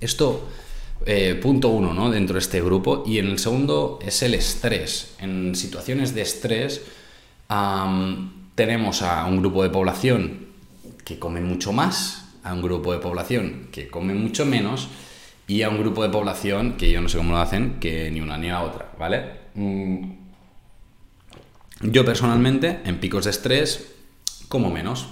Esto, 0.00 0.48
eh, 1.06 1.38
punto 1.40 1.68
uno, 1.68 1.94
¿no? 1.94 2.10
Dentro 2.10 2.34
de 2.34 2.40
este 2.40 2.60
grupo. 2.60 3.04
Y 3.06 3.18
en 3.18 3.26
el 3.26 3.38
segundo 3.38 4.00
es 4.02 4.20
el 4.24 4.34
estrés. 4.34 5.14
En 5.20 5.54
situaciones 5.54 6.12
de 6.12 6.22
estrés 6.22 6.82
tenemos 8.56 9.02
a 9.02 9.26
un 9.26 9.38
grupo 9.38 9.62
de 9.62 9.70
población 9.70 10.48
que 11.04 11.20
come 11.20 11.40
mucho 11.40 11.72
más, 11.72 12.34
a 12.42 12.54
un 12.54 12.62
grupo 12.62 12.92
de 12.92 12.98
población 12.98 13.68
que 13.70 13.88
come 13.88 14.12
mucho 14.14 14.44
menos 14.44 14.88
y 15.46 15.62
a 15.62 15.68
un 15.68 15.78
grupo 15.78 16.02
de 16.02 16.08
población 16.08 16.72
que 16.72 16.90
yo 16.90 17.00
no 17.00 17.08
sé 17.08 17.18
cómo 17.18 17.32
lo 17.32 17.38
hacen, 17.38 17.78
que 17.78 18.10
ni 18.10 18.20
una 18.20 18.38
ni 18.38 18.48
la 18.48 18.62
otra, 18.62 18.90
¿vale? 18.98 19.24
Mm, 19.54 20.21
yo 21.82 22.04
personalmente, 22.04 22.80
en 22.84 22.98
picos 22.98 23.24
de 23.24 23.30
estrés, 23.30 23.92
como 24.48 24.70
menos. 24.70 25.06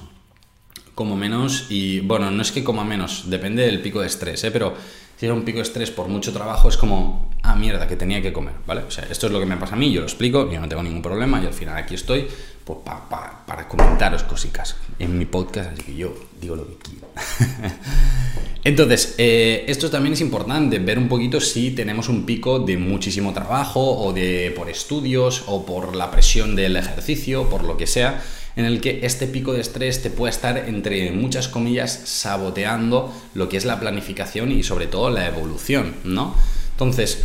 Como 0.94 1.17
menos 1.17 1.67
y, 1.70 2.00
bueno, 2.00 2.31
no 2.31 2.43
es 2.43 2.52
que 2.52 2.62
coma 2.62 2.84
menos, 2.84 3.31
depende 3.31 3.64
del 3.64 3.81
pico 3.81 4.00
de 4.00 4.06
estrés, 4.06 4.44
¿eh? 4.44 4.50
pero 4.50 4.74
si 5.17 5.27
es 5.27 5.32
un 5.32 5.43
pico 5.43 5.56
de 5.56 5.62
estrés 5.62 5.91
por 5.91 6.08
mucho 6.08 6.32
trabajo 6.32 6.69
es 6.69 6.77
como, 6.77 7.31
ah, 7.43 7.56
mierda, 7.56 7.86
que 7.86 7.96
tenía 7.96 8.20
que 8.20 8.32
comer, 8.32 8.55
¿vale? 8.67 8.82
O 8.82 8.91
sea, 8.91 9.06
esto 9.10 9.27
es 9.27 9.32
lo 9.32 9.41
que 9.41 9.46
me 9.46 9.56
pasa 9.56 9.77
a 9.77 9.79
mí, 9.79 9.91
yo 9.93 10.00
lo 10.00 10.06
explico, 10.06 10.50
yo 10.50 10.60
no 10.60 10.69
tengo 10.69 10.82
ningún 10.82 11.00
problema 11.00 11.41
y 11.43 11.46
al 11.46 11.55
final 11.55 11.77
aquí 11.77 11.94
estoy 11.94 12.27
pues, 12.65 12.79
para 12.84 13.67
comentaros 13.67 14.24
cositas 14.24 14.77
en 14.98 15.17
mi 15.17 15.24
podcast, 15.24 15.72
así 15.72 15.82
que 15.82 15.96
yo 15.96 16.15
digo 16.41 16.56
lo 16.56 16.67
que 16.67 16.77
quiero. 16.77 17.08
Entonces, 18.70 19.17
eh, 19.19 19.65
esto 19.67 19.91
también 19.91 20.12
es 20.12 20.20
importante, 20.20 20.79
ver 20.79 20.96
un 20.96 21.08
poquito 21.08 21.41
si 21.41 21.72
tenemos 21.72 22.08
un 22.08 22.24
pico 22.24 22.60
de 22.60 22.77
muchísimo 22.77 23.32
trabajo 23.32 23.81
o 23.81 24.12
de 24.12 24.53
por 24.55 24.70
estudios 24.70 25.43
o 25.48 25.67
por 25.67 25.96
la 25.96 26.12
presión 26.12 26.55
del 26.55 26.77
ejercicio, 26.77 27.48
por 27.48 27.65
lo 27.65 27.77
que 27.77 27.89
sea, 27.89 28.22
en 28.55 28.67
el 28.67 28.81
que 28.81 29.00
este 29.03 29.27
pico 29.27 29.55
de 29.55 29.60
estrés 29.60 30.03
te 30.03 30.10
puede 30.10 30.31
estar 30.31 30.56
entre 30.56 31.10
muchas 31.10 31.48
comillas 31.48 31.91
saboteando 32.05 33.12
lo 33.34 33.48
que 33.48 33.56
es 33.56 33.65
la 33.65 33.81
planificación 33.81 34.53
y 34.53 34.62
sobre 34.62 34.86
todo 34.86 35.10
la 35.10 35.27
evolución, 35.27 35.96
¿no? 36.05 36.36
Entonces, 36.70 37.24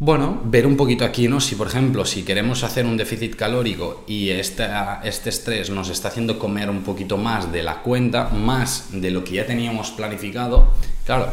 bueno, 0.00 0.40
ver 0.44 0.64
un 0.66 0.76
poquito 0.76 1.04
aquí, 1.04 1.26
¿no? 1.26 1.40
Si, 1.40 1.56
por 1.56 1.66
ejemplo, 1.66 2.04
si 2.04 2.22
queremos 2.22 2.62
hacer 2.62 2.86
un 2.86 2.96
déficit 2.96 3.34
calórico 3.34 4.04
y 4.06 4.30
este, 4.30 4.64
este 5.02 5.30
estrés 5.30 5.70
nos 5.70 5.88
está 5.88 6.08
haciendo 6.08 6.38
comer 6.38 6.70
un 6.70 6.82
poquito 6.82 7.16
más 7.16 7.50
de 7.50 7.64
la 7.64 7.82
cuenta, 7.82 8.28
más 8.28 8.90
de 8.92 9.10
lo 9.10 9.24
que 9.24 9.32
ya 9.32 9.46
teníamos 9.46 9.90
planificado, 9.90 10.72
claro, 11.04 11.32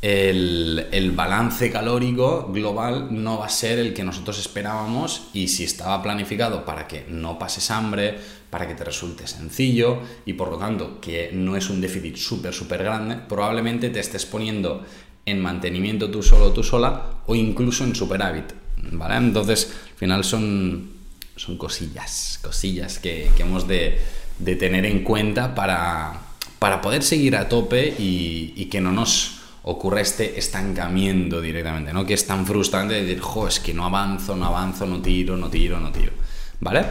el, 0.00 0.86
el, 0.92 1.12
balance 1.12 1.72
calórico 1.72 2.50
global 2.52 3.08
no 3.10 3.38
va 3.38 3.46
a 3.46 3.48
ser 3.48 3.78
el 3.78 3.94
que 3.94 4.04
nosotros 4.04 4.38
esperábamos 4.38 5.28
y 5.32 5.48
si 5.48 5.64
estaba 5.64 6.02
planificado 6.02 6.64
para 6.64 6.86
que 6.86 7.06
no 7.08 7.38
pases 7.38 7.70
hambre, 7.70 8.18
para 8.54 8.68
que 8.68 8.74
te 8.74 8.84
resulte 8.84 9.26
sencillo 9.26 9.98
y 10.26 10.34
por 10.34 10.48
lo 10.48 10.58
tanto 10.58 11.00
que 11.00 11.30
no 11.32 11.56
es 11.56 11.70
un 11.70 11.80
déficit 11.80 12.14
súper, 12.14 12.54
súper 12.54 12.84
grande, 12.84 13.16
probablemente 13.16 13.90
te 13.90 13.98
estés 13.98 14.26
poniendo 14.26 14.84
en 15.26 15.40
mantenimiento 15.40 16.10
tú 16.10 16.22
solo, 16.22 16.52
tú 16.52 16.62
sola, 16.62 17.10
o 17.26 17.34
incluso 17.34 17.84
en 17.84 17.94
superávit, 17.94 18.52
¿vale? 18.92 19.16
Entonces, 19.16 19.72
al 19.92 19.98
final 19.98 20.24
son, 20.24 20.90
son 21.36 21.56
cosillas, 21.56 22.38
cosillas 22.42 22.98
que, 22.98 23.30
hemos 23.38 23.66
de, 23.66 24.00
tener 24.44 24.84
en 24.84 25.02
cuenta 25.02 25.54
para, 25.54 26.20
para 26.58 26.80
poder 26.80 27.02
seguir 27.02 27.36
a 27.36 27.48
tope 27.48 27.94
y, 27.98 28.68
que 28.70 28.80
no 28.80 28.92
nos 28.92 29.40
ocurra 29.62 30.00
este 30.00 30.38
estancamiento 30.38 31.40
directamente, 31.40 31.92
¿no? 31.92 32.04
Que 32.04 32.14
es 32.14 32.26
tan 32.26 32.44
frustrante 32.44 32.94
decir, 32.94 33.20
jo, 33.20 33.48
es 33.48 33.60
que 33.60 33.72
no 33.72 33.86
avanzo, 33.86 34.36
no 34.36 34.46
avanzo, 34.46 34.84
no 34.84 35.00
tiro, 35.00 35.36
no 35.36 35.48
tiro, 35.48 35.80
no 35.80 35.90
tiro, 35.90 36.12
¿vale? 36.60 36.84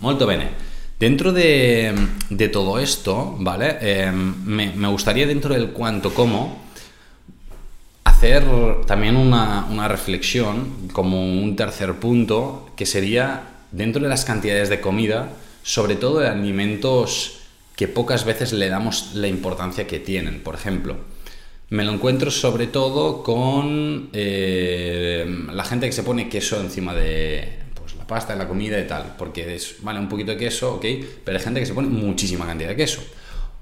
Molto 0.00 0.26
bene. 0.26 0.50
Dentro 0.98 1.32
de, 1.32 1.92
todo 2.50 2.78
esto, 2.78 3.36
¿vale? 3.40 3.76
Em, 3.82 4.34
me, 4.46 4.72
me, 4.72 4.88
gustaría 4.88 5.26
dentro 5.26 5.52
del 5.52 5.72
cuánto 5.72 6.14
como 6.14 6.65
hacer 8.16 8.46
también 8.86 9.14
una, 9.14 9.66
una 9.70 9.88
reflexión 9.88 10.88
como 10.94 11.20
un 11.22 11.54
tercer 11.54 11.96
punto 11.96 12.70
que 12.74 12.86
sería 12.86 13.42
dentro 13.72 14.02
de 14.02 14.08
las 14.08 14.24
cantidades 14.24 14.70
de 14.70 14.80
comida, 14.80 15.32
sobre 15.62 15.96
todo 15.96 16.20
de 16.20 16.28
alimentos 16.28 17.40
que 17.76 17.88
pocas 17.88 18.24
veces 18.24 18.54
le 18.54 18.70
damos 18.70 19.10
la 19.12 19.28
importancia 19.28 19.86
que 19.86 20.00
tienen. 20.00 20.42
Por 20.42 20.54
ejemplo, 20.54 20.96
me 21.68 21.84
lo 21.84 21.92
encuentro 21.92 22.30
sobre 22.30 22.68
todo 22.68 23.22
con 23.22 24.08
eh, 24.14 25.26
la 25.52 25.64
gente 25.64 25.84
que 25.84 25.92
se 25.92 26.02
pone 26.02 26.30
queso 26.30 26.58
encima 26.58 26.94
de 26.94 27.46
pues, 27.74 27.96
la 27.96 28.06
pasta, 28.06 28.34
la 28.34 28.48
comida 28.48 28.80
y 28.80 28.86
tal, 28.86 29.14
porque 29.18 29.56
es, 29.56 29.76
vale, 29.82 29.98
un 29.98 30.08
poquito 30.08 30.30
de 30.30 30.38
queso, 30.38 30.76
ok, 30.76 30.86
pero 31.22 31.36
hay 31.36 31.44
gente 31.44 31.60
que 31.60 31.66
se 31.66 31.74
pone 31.74 31.88
muchísima 31.88 32.46
cantidad 32.46 32.70
de 32.70 32.76
queso. 32.76 33.02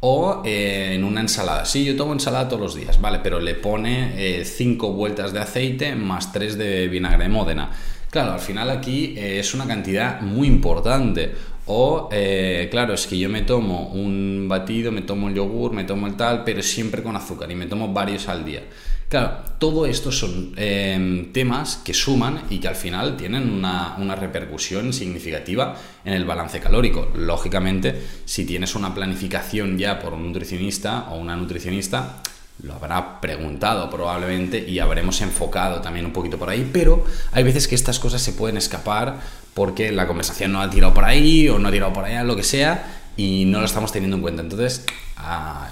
O 0.06 0.42
eh, 0.44 0.92
en 0.92 1.02
una 1.02 1.22
ensalada. 1.22 1.64
Sí, 1.64 1.82
yo 1.82 1.96
tomo 1.96 2.12
ensalada 2.12 2.46
todos 2.46 2.60
los 2.60 2.74
días, 2.74 3.00
¿vale? 3.00 3.20
Pero 3.22 3.40
le 3.40 3.54
pone 3.54 4.44
5 4.44 4.86
eh, 4.86 4.90
vueltas 4.90 5.32
de 5.32 5.40
aceite 5.40 5.94
más 5.94 6.30
3 6.30 6.58
de 6.58 6.88
vinagre 6.88 7.24
de 7.24 7.30
Módena. 7.30 7.70
Claro, 8.10 8.32
al 8.32 8.40
final 8.40 8.68
aquí 8.68 9.14
es 9.16 9.54
una 9.54 9.66
cantidad 9.66 10.20
muy 10.20 10.46
importante. 10.46 11.32
O, 11.66 12.10
eh, 12.12 12.68
claro, 12.70 12.92
es 12.92 13.06
que 13.06 13.18
yo 13.18 13.30
me 13.30 13.40
tomo 13.40 13.88
un 13.88 14.46
batido, 14.46 14.92
me 14.92 15.00
tomo 15.00 15.30
el 15.30 15.34
yogur, 15.36 15.72
me 15.72 15.84
tomo 15.84 16.06
el 16.06 16.16
tal, 16.16 16.44
pero 16.44 16.62
siempre 16.62 17.02
con 17.02 17.16
azúcar 17.16 17.50
y 17.50 17.54
me 17.54 17.64
tomo 17.64 17.90
varios 17.90 18.28
al 18.28 18.44
día. 18.44 18.62
Claro, 19.08 19.38
todo 19.58 19.86
esto 19.86 20.10
son 20.10 20.52
em, 20.56 21.32
temas 21.32 21.76
que 21.84 21.94
suman 21.94 22.42
y 22.50 22.58
que 22.58 22.68
al 22.68 22.74
final 22.74 23.16
tienen 23.16 23.50
una, 23.50 24.14
repercusión 24.16 24.92
significativa 24.92 25.76
en 26.04 26.14
el 26.14 26.24
balance 26.24 26.60
calórico. 26.60 27.10
Lógicamente, 27.14 28.00
si 28.24 28.44
tienes 28.44 28.74
una 28.74 28.94
planificación 28.94 29.78
ya 29.78 30.00
por 30.00 30.14
un 30.14 30.26
nutricionista 30.26 31.10
o 31.10 31.16
una 31.16 31.36
nutricionista, 31.36 32.22
lo 32.62 32.74
habrá 32.74 33.20
preguntado 33.20 33.90
probablemente 33.90 34.64
y 34.68 34.78
habremos 34.78 35.20
enfocado 35.20 35.80
también 35.80 36.06
un 36.06 36.12
poquito 36.12 36.38
por 36.38 36.50
ahí, 36.50 36.68
pero 36.72 37.04
hay 37.32 37.42
veces 37.42 37.68
que 37.68 37.74
estas 37.74 37.98
cosas 37.98 38.22
se 38.22 38.32
pueden 38.32 38.56
escapar 38.56 39.20
porque 39.54 39.92
la 39.92 40.06
conversación 40.06 40.52
no 40.52 40.60
ha 40.60 40.70
tirado 40.70 40.94
por 40.94 41.04
ahí 41.04 41.48
o 41.48 41.58
no 41.58 41.68
ha 41.68 41.72
tirado 41.72 41.92
por 41.92 42.04
allá, 42.04 42.24
lo 42.24 42.36
que 42.36 42.42
sea, 42.42 43.02
y 43.16 43.44
no 43.44 43.60
lo 43.60 43.66
estamos 43.66 43.92
teniendo 43.92 44.16
en 44.16 44.22
cuenta. 44.22 44.42
Entonces, 44.42 44.84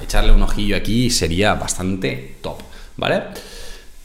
echarle 0.02 0.32
un 0.32 0.42
ojillo 0.42 0.76
aquí 0.76 1.10
sería 1.10 1.54
bastante 1.54 2.36
top, 2.40 2.61
¿vale? 2.96 3.22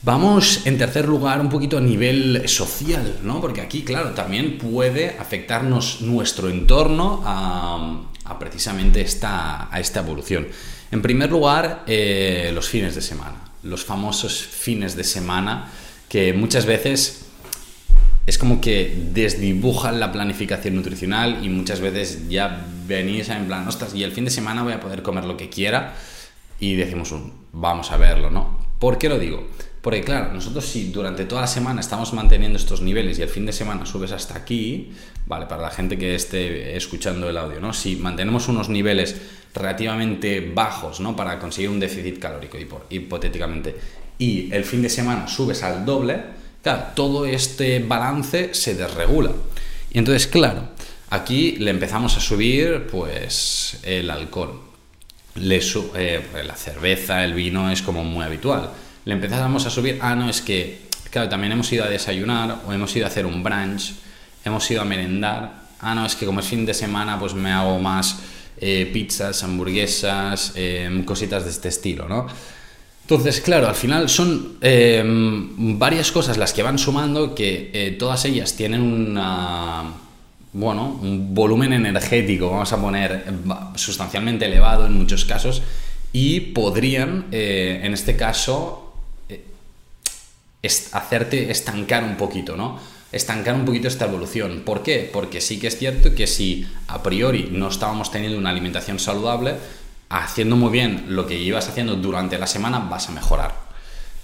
Vamos 0.04 0.66
en 0.66 0.78
tercer 0.78 1.08
lugar 1.08 1.42
un 1.42 1.50
poquito 1.50 1.78
a 1.78 1.82
nivel 1.82 2.48
social, 2.48 3.20
¿no? 3.24 3.42
Porque 3.42 3.62
aquí, 3.62 3.84
claro, 3.84 4.12
también 4.12 4.58
puede 4.58 5.18
afectarnos 5.20 6.02
nuestro 6.02 6.50
entorno 6.50 7.24
a, 7.26 8.04
precisamente 8.40 9.02
esta, 9.02 9.74
a 9.74 9.80
esta 9.80 10.02
evolución. 10.02 10.48
En 10.92 11.02
primer 11.02 11.30
lugar, 11.32 11.84
eh, 11.88 12.52
los 12.54 12.70
fines 12.70 12.96
de 12.96 13.02
semana, 13.02 13.52
los 13.64 13.84
famosos 13.84 14.42
fines 14.42 14.96
de 14.96 15.04
semana 15.04 15.70
que 16.08 16.32
muchas 16.32 16.66
veces 16.66 17.26
es 18.28 18.38
como 18.38 18.62
que 18.62 19.10
desdibujan 19.14 20.00
la 20.00 20.12
planificación 20.12 20.76
nutricional 20.76 21.44
y 21.44 21.50
muchas 21.50 21.80
veces 21.80 22.30
ya 22.30 22.66
venís 22.86 23.30
en 23.30 23.48
plan, 23.48 23.68
ostras, 23.68 23.96
y 23.96 24.04
el 24.04 24.12
fin 24.12 24.26
de 24.26 24.32
semana 24.32 24.64
voy 24.64 24.74
a 24.74 24.80
poder 24.80 25.02
comer 25.02 25.26
lo 25.26 25.38
que 25.38 25.50
quiera 25.50 25.96
y 26.60 26.76
decimos 26.76 27.14
vamos 27.52 27.92
a 27.92 27.98
verlo, 27.98 28.30
¿no? 28.30 28.67
¿Por 28.80 28.98
qué 28.98 29.10
lo 29.10 29.18
digo? 29.18 29.48
Porque 29.82 30.02
claro, 30.02 30.34
nosotros 30.34 30.66
si 30.66 30.92
durante 30.92 31.26
toda 31.26 31.42
la 31.42 31.48
semana 31.48 31.82
estamos 31.82 32.14
manteniendo 32.14 32.58
estos 32.58 32.82
niveles 32.82 33.18
y 33.18 33.22
el 33.22 33.30
fin 33.30 33.46
de 33.46 33.54
semana 33.54 33.86
subes 33.86 34.12
hasta 34.12 34.38
aquí, 34.38 34.92
vale, 35.26 35.46
para 35.46 35.62
la 35.62 35.70
gente 35.72 35.98
que 35.98 36.14
esté 36.14 36.76
escuchando 36.76 37.30
el 37.30 37.38
audio, 37.38 37.60
¿no? 37.60 37.74
Si 37.74 37.96
mantenemos 37.96 38.50
unos 38.50 38.70
niveles 38.70 39.16
relativamente 39.56 40.52
bajos, 40.54 41.00
¿no? 41.00 41.16
Para 41.16 41.40
conseguir 41.40 41.70
un 41.70 41.80
déficit 41.80 42.20
calórico, 42.20 42.58
hipotéticamente, 42.90 43.76
y 44.20 44.52
el 44.52 44.66
fin 44.66 44.82
de 44.82 44.90
semana 44.90 45.28
subes 45.28 45.64
al 45.64 45.86
doble, 45.86 46.22
claro, 46.62 46.88
todo 46.96 47.26
este 47.26 47.80
balance 47.80 48.54
se 48.54 48.76
desregula. 48.76 49.32
Y 49.92 50.00
entonces, 50.00 50.28
claro, 50.28 50.70
aquí 51.10 51.54
le 51.60 51.72
empezamos 51.72 52.18
a 52.18 52.20
subir, 52.20 52.88
pues, 52.92 53.80
el 53.84 54.10
alcohol. 54.10 54.67
Le 55.40 55.62
eh, 55.96 56.22
la 56.46 56.56
cerveza, 56.56 57.24
el 57.24 57.34
vino 57.34 57.70
es 57.72 57.82
como 57.82 58.04
muy 58.04 58.24
habitual 58.24 58.72
le 59.08 59.14
empezamos 59.14 59.66
a 59.66 59.70
subir, 59.70 60.00
ah, 60.02 60.16
no, 60.16 60.30
es 60.30 60.42
que, 60.42 60.82
claro, 61.10 61.30
también 61.30 61.54
hemos 61.54 61.72
ido 61.72 61.86
a 61.86 61.88
desayunar 61.88 62.64
o 62.68 62.74
hemos 62.74 62.94
ido 62.94 63.06
a 63.06 63.08
hacer 63.08 63.26
un 63.26 63.42
brunch, 63.42 63.94
hemos 64.44 64.70
ido 64.70 64.82
a 64.82 64.86
merendar, 64.86 65.62
ah, 65.80 65.96
no, 65.96 66.06
es 66.06 66.18
que 66.18 66.26
como 66.26 66.42
es 66.42 66.46
fin 66.46 66.66
de 66.66 66.74
semana, 66.74 67.18
pues 67.18 67.34
me 67.34 67.50
hago 67.50 67.80
más 67.80 68.18
eh, 68.60 68.90
pizzas, 68.92 69.42
hamburguesas, 69.46 70.52
em, 70.56 71.06
cositas 71.06 71.46
de 71.46 71.52
este 71.52 71.70
estilo, 71.70 72.10
¿no? 72.10 72.28
Entonces, 73.04 73.40
claro, 73.40 73.70
al 73.70 73.76
final 73.76 74.10
son 74.10 74.58
em, 74.60 75.80
varias 75.80 76.12
cosas 76.12 76.36
las 76.36 76.52
que 76.52 76.62
van 76.62 76.78
sumando 76.78 77.34
que 77.34 77.72
eh, 77.74 77.96
todas 77.98 78.26
ellas 78.26 78.58
tienen 78.58 78.82
una, 78.82 79.86
bueno, 80.54 81.00
un 81.02 81.34
volumen 81.34 81.74
energético, 81.74 82.50
vamos 82.50 82.72
a 82.74 82.82
poner, 82.82 83.26
sustancialmente 83.76 84.46
elevado 84.46 84.86
en 84.86 84.94
muchos 84.94 85.26
casos, 85.26 85.62
y 86.14 86.40
podrían, 86.40 87.26
eh, 87.32 87.82
en 87.84 87.94
este 87.94 88.16
caso, 88.16 88.94
hacerte 90.92 91.52
estancar 91.52 92.04
un 92.04 92.18
poquito, 92.18 92.56
¿no? 92.56 92.80
Estancar 93.12 93.56
un 93.56 93.66
poquito 93.66 93.88
esta 93.88 94.06
evolución. 94.06 94.64
¿Por 94.66 94.84
qué? 94.84 95.10
Porque 95.12 95.40
sí 95.40 95.60
que 95.60 95.68
es 95.68 95.78
cierto 95.78 96.14
que 96.14 96.28
si 96.28 96.68
a 96.88 97.02
priori 97.04 97.50
no 97.52 97.70
estábamos 97.70 98.12
teniendo 98.12 98.38
una 98.38 98.50
alimentación 98.50 99.00
saludable, 99.00 99.56
haciendo 100.10 100.56
muy 100.56 100.72
bien 100.72 101.06
lo 101.10 101.26
que 101.28 101.38
ibas 101.38 101.68
haciendo 101.70 101.96
durante 101.96 102.38
la 102.38 102.48
semana 102.48 102.80
vas 102.80 103.10
a 103.10 103.12
mejorar. 103.12 103.67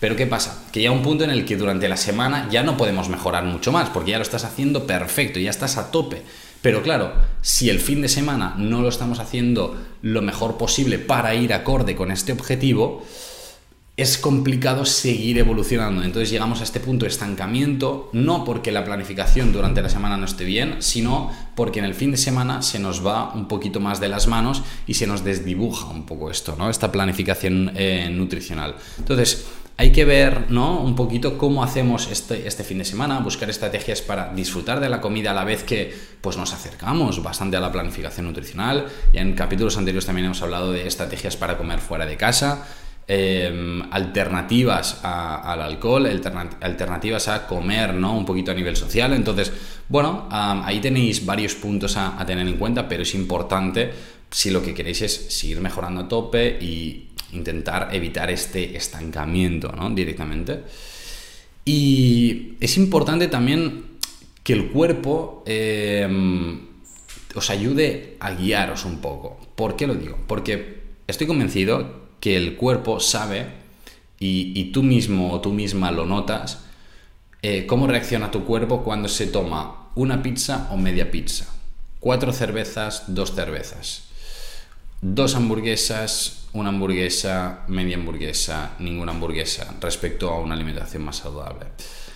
Pero 0.04 0.18
¿qué 0.18 0.28
pasa? 0.28 0.66
Que 0.74 0.82
ya 0.82 0.92
un 0.92 1.02
punto 1.02 1.24
en 1.24 1.30
el 1.30 1.46
que 1.46 1.56
durante 1.56 1.88
la 1.88 1.96
semana 1.96 2.50
ya 2.52 2.62
no 2.62 2.76
podemos 2.76 3.08
mejorar 3.08 3.46
mucho 3.46 3.72
más, 3.72 3.90
porque 3.90 4.12
ya 4.12 4.18
lo 4.18 4.24
estás 4.24 4.44
haciendo 4.44 4.86
perfecto, 4.86 5.40
ya 5.40 5.50
estás 5.50 5.78
a 5.78 5.92
tope. 5.92 6.24
Pero 6.62 6.84
claro, 6.84 7.14
si 7.42 7.70
el 7.70 7.80
fin 7.80 8.02
de 8.02 8.10
semana 8.10 8.54
no 8.58 8.82
lo 8.82 8.90
estamos 8.90 9.20
haciendo 9.20 9.82
lo 10.02 10.22
mejor 10.22 10.58
posible 10.58 11.00
para 11.00 11.36
ir 11.36 11.54
acorde 11.54 11.96
con 11.96 12.12
este 12.12 12.34
objetivo, 12.34 13.06
es 13.96 14.18
complicado 14.18 14.84
seguir 14.84 15.38
evolucionando. 15.38 16.04
Entonces 16.04 16.32
llegamos 16.32 16.60
a 16.60 16.64
este 16.64 16.82
punto 16.82 17.06
de 17.06 17.12
estancamiento, 17.12 18.10
no 18.12 18.44
porque 18.44 18.74
la 18.74 18.84
planificación 18.84 19.54
durante 19.54 19.82
la 19.82 19.88
semana 19.88 20.18
no 20.18 20.26
esté 20.26 20.44
bien, 20.44 20.82
sino 20.82 21.32
porque 21.56 21.80
en 21.80 21.86
el 21.86 21.94
fin 21.94 22.12
de 22.12 22.18
semana 22.18 22.62
se 22.62 22.80
nos 22.80 23.06
va 23.06 23.34
un 23.34 23.48
poquito 23.48 23.80
más 23.80 24.02
de 24.02 24.10
las 24.10 24.28
manos 24.28 24.64
y 24.86 24.96
se 24.96 25.08
nos 25.08 25.24
desdibuja 25.24 25.88
un 25.88 26.06
poco 26.06 26.30
esto, 26.30 26.56
¿no? 26.58 26.70
Esta 26.70 26.92
planificación 26.92 27.72
eh, 27.76 28.10
nutricional. 28.12 28.76
Entonces, 28.98 29.46
hay 29.78 29.92
que 29.92 30.06
ver 30.06 30.52
¿no? 30.52 30.80
un 30.80 30.96
poquito 30.96 31.38
cómo 31.38 31.64
hacemos 31.64 32.10
este, 32.12 32.48
este, 32.48 32.64
fin 32.64 32.78
de 32.78 32.86
semana, 32.86 33.20
buscar 33.20 33.50
estrategias 33.50 34.02
para 34.02 34.34
disfrutar 34.34 34.80
de 34.80 34.90
la 34.90 35.02
comida 35.02 35.32
a 35.32 35.34
la 35.34 35.44
vez 35.44 35.64
que 35.64 35.94
pues, 36.22 36.38
nos 36.38 36.54
acercamos 36.54 37.24
bastante 37.24 37.58
a 37.58 37.60
la 37.60 37.72
planificación 37.72 38.28
nutricional. 38.28 38.86
Ya 39.14 39.22
en 39.22 39.34
capítulos 39.34 39.78
anteriores 39.78 40.06
también 40.06 40.26
hemos 40.26 40.42
hablado 40.42 40.72
de 40.72 40.88
estrategias 40.88 41.38
para 41.38 41.58
comer 41.58 41.80
fuera 41.80 42.06
de 42.06 42.18
casa. 42.18 42.66
Em, 43.06 43.82
alternativas 43.92 45.02
al 45.04 45.62
alcohol, 45.62 46.08
alternativas 46.62 47.28
a 47.28 47.46
comer, 47.48 47.94
¿no? 47.94 48.16
Un 48.16 48.26
poquito 48.26 48.52
a 48.52 48.54
nivel 48.54 48.78
social. 48.78 49.12
Entonces, 49.12 49.52
bueno, 49.90 50.28
ahí 50.32 50.80
tenéis 50.80 51.26
varios 51.26 51.56
puntos 51.56 51.98
a, 51.98 52.24
tener 52.26 52.48
en 52.48 52.56
cuenta, 52.58 52.88
pero 52.88 53.04
es 53.04 53.14
importante 53.14 53.92
si 54.32 54.52
lo 54.52 54.64
que 54.64 54.74
queréis 54.74 55.02
es 55.02 55.34
seguir 55.38 55.60
mejorando 55.60 56.02
a 56.02 56.08
tope 56.08 56.58
y 56.62 57.10
intentar 57.34 57.90
evitar 57.92 58.30
este 58.30 58.78
estancamiento, 58.78 59.72
¿no? 59.72 59.90
Directamente. 59.90 60.64
Y 61.66 62.54
es 62.60 62.78
importante 62.78 63.28
también 63.28 63.94
que 64.44 64.54
el 64.54 64.70
cuerpo 64.72 65.44
em, 65.46 66.60
os 67.36 67.50
ayude 67.50 68.18
a 68.20 68.32
guiaros 68.32 68.86
un 68.86 69.00
poco. 69.00 69.40
¿Por 69.56 69.76
qué 69.76 69.88
lo 69.88 69.96
digo? 69.96 70.18
Porque 70.28 70.84
estoy 71.08 71.28
convencido 71.28 72.04
que 72.20 72.36
el 72.38 72.56
cuerpo 72.56 73.00
sabe 73.00 73.64
y, 74.20 74.72
tú 74.72 74.84
mismo 74.84 75.34
o 75.34 75.42
tú 75.42 75.52
misma 75.52 75.92
lo 75.92 76.06
notas, 76.06 76.64
eh, 77.42 77.66
cómo 77.66 77.88
reacciona 77.88 78.32
tu 78.32 78.46
cuerpo 78.46 78.84
cuando 78.84 79.10
se 79.10 79.28
toma 79.28 79.90
una 79.96 80.24
pizza 80.24 80.70
o 80.72 80.78
media 80.78 81.12
pizza, 81.12 81.46
cuatro 82.00 82.32
cervezas, 82.32 83.04
dos 83.08 83.36
cervezas, 83.36 84.04
dos 85.04 85.36
hamburguesas, 85.36 86.48
una 86.54 86.70
hamburguesa, 86.70 87.66
media 87.68 87.98
hamburguesa, 87.98 88.76
ninguna 88.80 89.12
hamburguesa, 89.12 89.76
respecto 89.82 90.30
a 90.30 90.40
una 90.40 90.56
alimentación 90.56 91.04
más 91.04 91.18
saludable. 91.18 91.66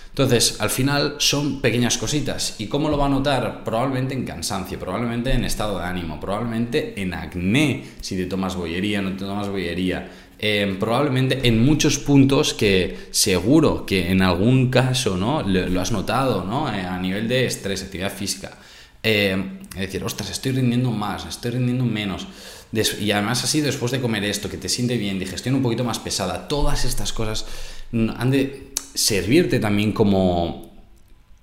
Entonces, 0.08 0.56
al 0.60 0.70
final 0.70 1.16
son 1.18 1.60
pequeñas 1.60 1.98
cositas. 1.98 2.56
¿Y 2.58 2.66
cómo 2.66 2.88
lo 2.88 2.98
va 2.98 3.06
a 3.06 3.10
notar? 3.10 3.62
Probablemente 3.62 4.14
en 4.14 4.24
cansancio, 4.24 4.78
probablemente 4.78 5.30
en 5.32 5.44
estado 5.44 5.78
de 5.78 5.84
ánimo, 5.84 6.18
probablemente 6.18 7.00
en 7.00 7.14
acné, 7.14 7.84
si 8.00 8.16
te 8.16 8.24
tomas 8.24 8.56
bollería, 8.56 9.02
no 9.02 9.12
te 9.12 9.24
tomas 9.24 9.48
bollería. 9.48 10.10
Em, 10.38 10.78
probablemente 10.78 11.46
en 11.46 11.64
muchos 11.64 11.98
puntos 11.98 12.54
que 12.54 12.96
seguro 13.10 13.84
que 13.84 14.10
en 14.10 14.22
algún 14.22 14.70
caso 14.70 15.16
¿no? 15.16 15.42
lo, 15.42 15.80
has 15.80 15.90
notado 15.90 16.44
¿no? 16.44 16.72
Eh, 16.72 16.80
a 16.80 16.96
nivel 16.98 17.28
de 17.28 17.46
estrés, 17.46 17.82
actividad 17.82 18.12
física. 18.12 18.56
eh, 19.02 19.36
decir, 19.76 20.02
ostras, 20.02 20.30
estoy 20.30 20.52
rindiendo 20.52 20.90
más, 20.90 21.26
estoy 21.26 21.52
rindiendo 21.52 21.84
menos. 21.84 22.26
Y 22.72 23.10
además 23.12 23.44
así 23.44 23.60
después 23.60 23.92
de 23.92 24.00
comer 24.00 24.24
esto, 24.24 24.50
que 24.50 24.58
te 24.58 24.68
siente 24.68 24.98
bien, 24.98 25.18
digestión 25.18 25.54
un 25.54 25.62
poquito 25.62 25.84
más 25.84 25.98
pesada, 25.98 26.48
todas 26.48 26.84
estas 26.84 27.12
cosas 27.12 27.46
han 27.92 28.30
de 28.30 28.72
servirte 28.94 29.58
también 29.58 29.92
como, 29.92 30.70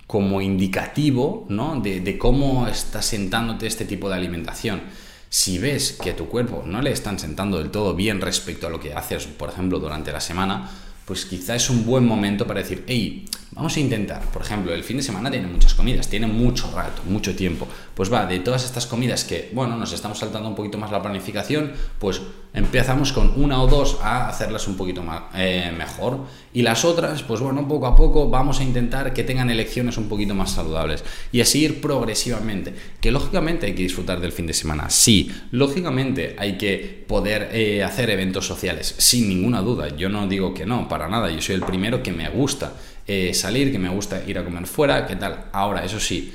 como 0.06 0.42
indicativo 0.42 1.46
¿no? 1.50 1.80
de, 1.80 2.02
de 2.02 2.18
cómo 2.18 2.68
está 2.68 3.02
sentándote 3.02 3.66
este 3.66 3.86
tipo 3.86 4.10
de 4.10 4.16
alimentación. 4.16 4.82
Si 5.30 5.58
ves 5.58 5.98
que 6.02 6.12
a 6.12 6.16
tu 6.16 6.28
cuerpo 6.28 6.64
no 6.66 6.82
le 6.82 6.92
están 6.92 7.18
sentando 7.18 7.58
del 7.58 7.72
todo 7.72 7.96
bien 7.96 8.22
respecto 8.22 8.68
a 8.68 8.70
lo 8.70 8.80
que 8.80 8.94
haces, 8.94 9.26
por 9.26 9.50
ejemplo, 9.50 9.80
durante 9.80 10.12
la 10.12 10.22
semana, 10.22 10.70
pues 11.06 11.26
quizá 11.26 11.56
es 11.56 11.70
un 11.70 11.86
buen 11.86 12.06
momento 12.06 12.46
para 12.46 12.62
decir, 12.62 12.84
hey, 12.88 13.26
vamos 13.52 13.76
a 13.78 13.80
intentar, 13.80 14.22
por 14.32 14.42
ejemplo, 14.42 14.74
el 14.74 14.84
fin 14.84 14.98
de 14.98 15.04
semana 15.04 15.32
tiene 15.32 15.48
muchas 15.48 15.74
comidas, 15.74 16.08
tiene 16.08 16.28
mucho 16.28 16.72
rato, 16.76 17.02
mucho 17.06 17.36
tiempo. 17.36 17.68
Pues 17.94 18.12
va, 18.12 18.26
de 18.26 18.40
todas 18.40 18.66
estas 18.66 18.86
comidas 18.86 19.24
que, 19.24 19.50
bueno, 19.54 19.78
nos 19.78 19.94
estamos 19.94 20.20
saltando 20.20 20.50
un 20.50 20.56
poquito 20.56 20.78
más 20.78 20.92
la 20.92 21.02
planificación, 21.02 21.72
pues 22.00 22.22
empezamos 22.54 23.12
con 23.12 23.34
una 23.42 23.62
o 23.62 23.68
dos 23.68 23.98
a 24.02 24.30
hacerlas 24.30 24.68
un 24.68 24.76
poquito 24.76 25.04
más, 25.04 25.24
eh, 25.36 25.72
mejor. 25.78 26.26
Y 26.54 26.62
las 26.62 26.86
otras, 26.86 27.24
pues 27.24 27.42
bueno, 27.42 27.68
poco 27.68 27.88
a 27.88 27.96
poco 27.96 28.30
vamos 28.30 28.60
a 28.60 28.64
intentar 28.64 29.14
que 29.14 29.24
tengan 29.24 29.50
elecciones 29.50 29.98
un 29.98 30.08
poquito 30.08 30.34
más 30.34 30.52
saludables. 30.52 31.04
Y 31.32 31.42
así 31.42 31.64
ir 31.64 31.82
progresivamente. 31.82 32.74
Que 33.02 33.12
lógicamente 33.12 33.66
hay 33.66 33.76
que 33.76 33.84
disfrutar 33.84 34.22
del 34.22 34.32
fin 34.32 34.48
de 34.48 34.54
semana, 34.54 34.90
sí. 34.90 35.32
Lógicamente 35.52 36.36
hay 36.40 36.58
que 36.58 37.06
poder 37.08 37.50
eh, 37.52 37.84
hacer 37.84 38.10
eventos 38.10 38.48
sociales, 38.48 38.96
sin 38.98 39.28
ninguna 39.28 39.62
duda. 39.62 39.96
Yo 39.96 40.10
no 40.10 40.28
digo 40.28 40.54
que 40.54 40.66
no, 40.66 40.88
para 40.88 41.10
nada. 41.10 41.30
Yo 41.30 41.42
soy 41.42 41.56
el 41.56 41.62
primero 41.62 42.02
que 42.02 42.12
me 42.12 42.30
gusta 42.30 42.74
eh, 43.08 43.34
salir, 43.34 43.72
que 43.72 43.80
me 43.80 43.90
gusta 43.90 44.24
ir 44.26 44.38
a 44.40 44.44
comer 44.44 44.68
fuera, 44.68 45.06
¿qué 45.06 45.16
tal? 45.16 45.46
Ahora, 45.52 45.86
eso 45.86 46.00
sí, 46.00 46.34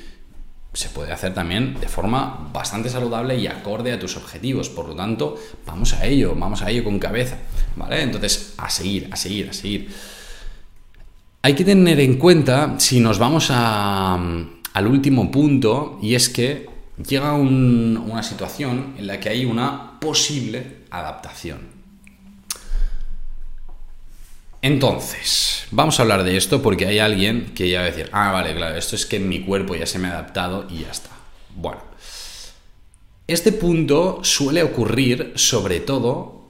se 0.72 0.88
puede 0.90 1.12
hacer 1.12 1.34
también 1.34 1.74
de 1.80 1.88
forma 1.88 2.48
bastante 2.52 2.88
saludable 2.88 3.36
y 3.36 3.46
acorde 3.46 3.92
a 3.92 3.98
tus 3.98 4.16
objetivos. 4.16 4.68
Por 4.68 4.88
lo 4.88 4.94
tanto, 4.94 5.36
vamos 5.66 5.94
a 5.94 6.06
ello, 6.06 6.34
vamos 6.36 6.62
a 6.62 6.70
ello 6.70 6.84
con 6.84 6.98
cabeza, 6.98 7.38
¿vale? 7.76 8.02
Entonces, 8.02 8.54
a 8.56 8.70
seguir, 8.70 9.08
a 9.10 9.16
seguir, 9.16 9.48
a 9.50 9.52
seguir. 9.52 9.90
Hay 11.42 11.54
que 11.54 11.64
tener 11.64 11.98
en 12.00 12.18
cuenta, 12.18 12.78
si 12.78 13.00
nos 13.00 13.18
vamos 13.18 13.50
al 13.50 14.86
último 14.86 15.30
punto, 15.30 15.98
y 16.02 16.14
es 16.14 16.28
que 16.28 16.68
llega 17.08 17.32
una 17.32 18.22
situación 18.22 18.94
en 18.98 19.06
la 19.06 19.18
que 19.18 19.30
hay 19.30 19.44
una 19.44 19.98
posible 19.98 20.84
adaptación. 20.90 21.79
Entonces, 24.62 25.66
vamos 25.70 25.98
a 25.98 26.02
hablar 26.02 26.22
de 26.22 26.36
esto 26.36 26.60
porque 26.60 26.86
hay 26.86 26.98
alguien 26.98 27.52
que 27.54 27.70
ya 27.70 27.78
va 27.78 27.84
a 27.84 27.90
decir, 27.90 28.10
ah, 28.12 28.30
vale, 28.30 28.54
claro, 28.54 28.76
esto 28.76 28.94
es 28.94 29.06
que 29.06 29.18
mi 29.18 29.40
cuerpo 29.40 29.74
ya 29.74 29.86
se 29.86 29.98
me 29.98 30.08
ha 30.08 30.12
adaptado 30.12 30.66
y 30.68 30.80
ya 30.80 30.90
está. 30.90 31.10
Bueno, 31.56 31.80
este 33.26 33.52
punto 33.52 34.20
suele 34.22 34.62
ocurrir 34.62 35.32
sobre 35.36 35.80
todo 35.80 36.40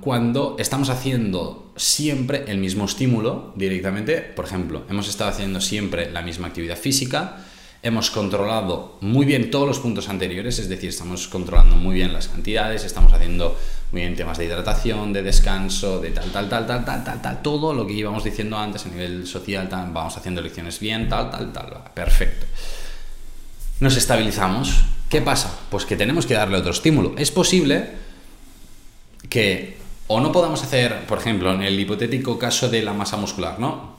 cuando 0.00 0.56
estamos 0.58 0.88
haciendo 0.88 1.72
siempre 1.76 2.44
el 2.48 2.58
mismo 2.58 2.86
estímulo 2.86 3.52
directamente. 3.56 4.22
Por 4.22 4.46
ejemplo, 4.46 4.84
hemos 4.88 5.08
estado 5.08 5.30
haciendo 5.30 5.60
siempre 5.60 6.10
la 6.10 6.22
misma 6.22 6.48
actividad 6.48 6.78
física, 6.78 7.44
hemos 7.82 8.10
controlado 8.10 8.96
muy 9.02 9.26
bien 9.26 9.50
todos 9.50 9.68
los 9.68 9.78
puntos 9.78 10.08
anteriores, 10.08 10.58
es 10.58 10.68
decir, 10.68 10.88
estamos 10.88 11.28
controlando 11.28 11.76
muy 11.76 11.94
bien 11.94 12.12
las 12.12 12.28
cantidades, 12.28 12.84
estamos 12.84 13.12
haciendo 13.12 13.56
muy 13.92 14.02
bien 14.02 14.14
temas 14.14 14.36
de 14.36 14.44
hidratación, 14.44 15.12
de 15.12 15.22
descanso, 15.22 16.00
de 16.00 16.10
tal, 16.10 16.30
tal, 16.30 16.48
tal, 16.48 16.66
tal, 16.66 16.84
tal, 16.84 17.04
tal, 17.04 17.22
tal, 17.22 17.42
todo 17.42 17.72
lo 17.72 17.86
que 17.86 17.94
íbamos 17.94 18.22
diciendo 18.22 18.58
antes 18.58 18.84
a 18.84 18.90
nivel 18.90 19.26
social, 19.26 19.68
vamos 19.70 20.16
haciendo 20.16 20.42
lecciones 20.42 20.78
bien, 20.78 21.08
tal, 21.08 21.30
tal, 21.30 21.52
tal, 21.52 21.84
perfecto. 21.94 22.46
Nos 23.80 23.96
estabilizamos. 23.96 24.84
¿Qué 25.08 25.22
pasa? 25.22 25.50
Pues 25.70 25.86
que 25.86 25.96
tenemos 25.96 26.26
que 26.26 26.34
darle 26.34 26.58
otro 26.58 26.72
estímulo. 26.72 27.14
Es 27.16 27.30
posible 27.30 27.90
que 29.30 29.78
o 30.08 30.20
no 30.20 30.32
podamos 30.32 30.62
hacer, 30.62 31.06
por 31.06 31.18
ejemplo, 31.18 31.52
en 31.52 31.62
el 31.62 31.78
hipotético 31.78 32.38
caso 32.38 32.68
de 32.68 32.82
la 32.82 32.92
masa 32.92 33.16
muscular, 33.16 33.58
¿no? 33.58 33.96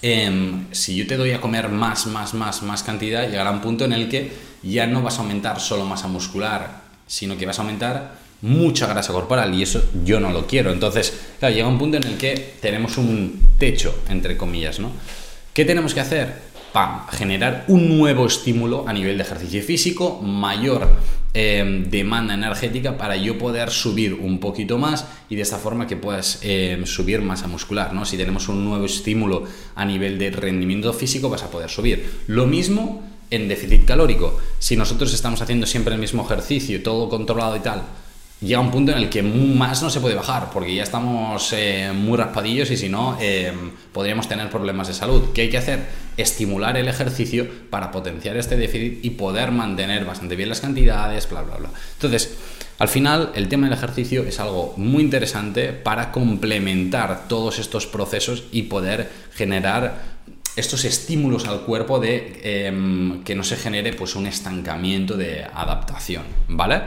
Em, 0.00 0.66
si 0.72 0.96
yo 0.96 1.06
te 1.06 1.16
doy 1.16 1.32
a 1.32 1.40
comer 1.40 1.68
más, 1.68 2.06
más, 2.06 2.34
más, 2.34 2.62
más 2.62 2.82
cantidad, 2.82 3.28
llegará 3.28 3.50
un 3.50 3.60
punto 3.60 3.84
en 3.84 3.92
el 3.92 4.08
que 4.08 4.32
ya 4.62 4.86
no 4.86 5.02
vas 5.02 5.18
a 5.18 5.22
aumentar 5.22 5.60
solo 5.60 5.84
masa 5.84 6.08
muscular, 6.08 6.82
sino 7.06 7.36
que 7.36 7.46
vas 7.46 7.58
a 7.58 7.62
aumentar 7.62 8.23
mucha 8.44 8.86
grasa 8.86 9.12
corporal 9.12 9.54
y 9.54 9.62
eso 9.62 9.82
yo 10.04 10.20
no 10.20 10.30
lo 10.30 10.46
quiero. 10.46 10.70
Entonces, 10.70 11.18
claro, 11.38 11.54
llega 11.54 11.66
un 11.66 11.78
punto 11.78 11.96
en 11.96 12.04
el 12.04 12.18
que 12.18 12.54
tenemos 12.60 12.98
un 12.98 13.40
techo, 13.58 14.02
entre 14.10 14.36
comillas, 14.36 14.78
¿no? 14.80 14.92
¿Qué 15.54 15.64
tenemos 15.64 15.94
que 15.94 16.00
hacer? 16.00 16.34
¡Pam! 16.72 17.06
Generar 17.08 17.64
un 17.68 17.96
nuevo 17.96 18.26
estímulo 18.26 18.84
a 18.86 18.92
nivel 18.92 19.16
de 19.16 19.22
ejercicio 19.22 19.62
físico, 19.62 20.20
mayor 20.20 20.88
em, 21.32 21.88
demanda 21.88 22.34
energética 22.34 22.98
para 22.98 23.16
yo 23.16 23.38
poder 23.38 23.70
subir 23.70 24.12
un 24.12 24.38
poquito 24.40 24.76
más 24.76 25.06
y 25.30 25.36
de 25.36 25.42
esta 25.42 25.56
forma 25.56 25.86
que 25.86 25.96
puedas 25.96 26.40
em, 26.42 26.84
subir 26.84 27.22
masa 27.22 27.46
muscular, 27.46 27.94
¿no? 27.94 28.04
Si 28.04 28.18
tenemos 28.18 28.48
un 28.48 28.62
nuevo 28.62 28.84
estímulo 28.84 29.44
a 29.74 29.84
nivel 29.86 30.18
de 30.18 30.30
rendimiento 30.30 30.92
físico 30.92 31.30
vas 31.30 31.44
a 31.44 31.50
poder 31.50 31.70
subir. 31.70 32.24
Lo 32.26 32.46
mismo 32.46 33.02
en 33.30 33.48
déficit 33.48 33.86
calórico. 33.86 34.38
Si 34.58 34.76
nosotros 34.76 35.14
estamos 35.14 35.40
haciendo 35.40 35.66
siempre 35.66 35.94
el 35.94 36.00
mismo 36.00 36.24
ejercicio, 36.24 36.82
todo 36.82 37.08
controlado 37.08 37.56
y 37.56 37.60
tal, 37.60 37.82
llega 38.44 38.60
un 38.60 38.70
punto 38.70 38.92
en 38.92 38.98
el 38.98 39.08
que 39.08 39.22
más 39.22 39.82
no 39.82 39.90
se 39.90 40.00
puede 40.00 40.14
bajar, 40.14 40.50
porque 40.52 40.74
ya 40.74 40.82
estamos 40.82 41.52
eh, 41.52 41.92
muy 41.94 42.16
raspadillos 42.16 42.70
y 42.70 42.76
si 42.76 42.88
no, 42.88 43.16
eh, 43.20 43.52
podríamos 43.92 44.28
tener 44.28 44.50
problemas 44.50 44.88
de 44.88 44.94
salud. 44.94 45.30
¿Qué 45.34 45.42
hay 45.42 45.50
que 45.50 45.58
hacer? 45.58 45.80
Estimular 46.16 46.76
el 46.76 46.88
ejercicio 46.88 47.46
para 47.70 47.90
potenciar 47.90 48.36
este 48.36 48.56
déficit 48.56 49.04
y 49.04 49.10
poder 49.10 49.50
mantener 49.50 50.04
bastante 50.04 50.36
bien 50.36 50.48
las 50.48 50.60
cantidades, 50.60 51.28
bla, 51.28 51.42
bla, 51.42 51.56
bla. 51.56 51.70
Entonces, 51.94 52.36
al 52.78 52.88
final, 52.88 53.30
el 53.34 53.48
tema 53.48 53.68
del 53.68 53.76
ejercicio 53.76 54.24
es 54.24 54.40
algo 54.40 54.74
muy 54.76 55.02
interesante 55.02 55.72
para 55.72 56.10
complementar 56.10 57.28
todos 57.28 57.58
estos 57.58 57.86
procesos 57.86 58.44
y 58.50 58.62
poder 58.62 59.08
generar 59.34 60.14
estos 60.56 60.84
estímulos 60.84 61.46
al 61.46 61.62
cuerpo 61.62 61.98
de 61.98 62.40
em, 62.42 63.24
que 63.24 63.34
no 63.34 63.42
se 63.42 63.56
genere 63.56 63.92
pues 63.92 64.14
un 64.14 64.26
estancamiento 64.26 65.16
de 65.16 65.44
adaptación, 65.44 66.22
¿vale? 66.48 66.82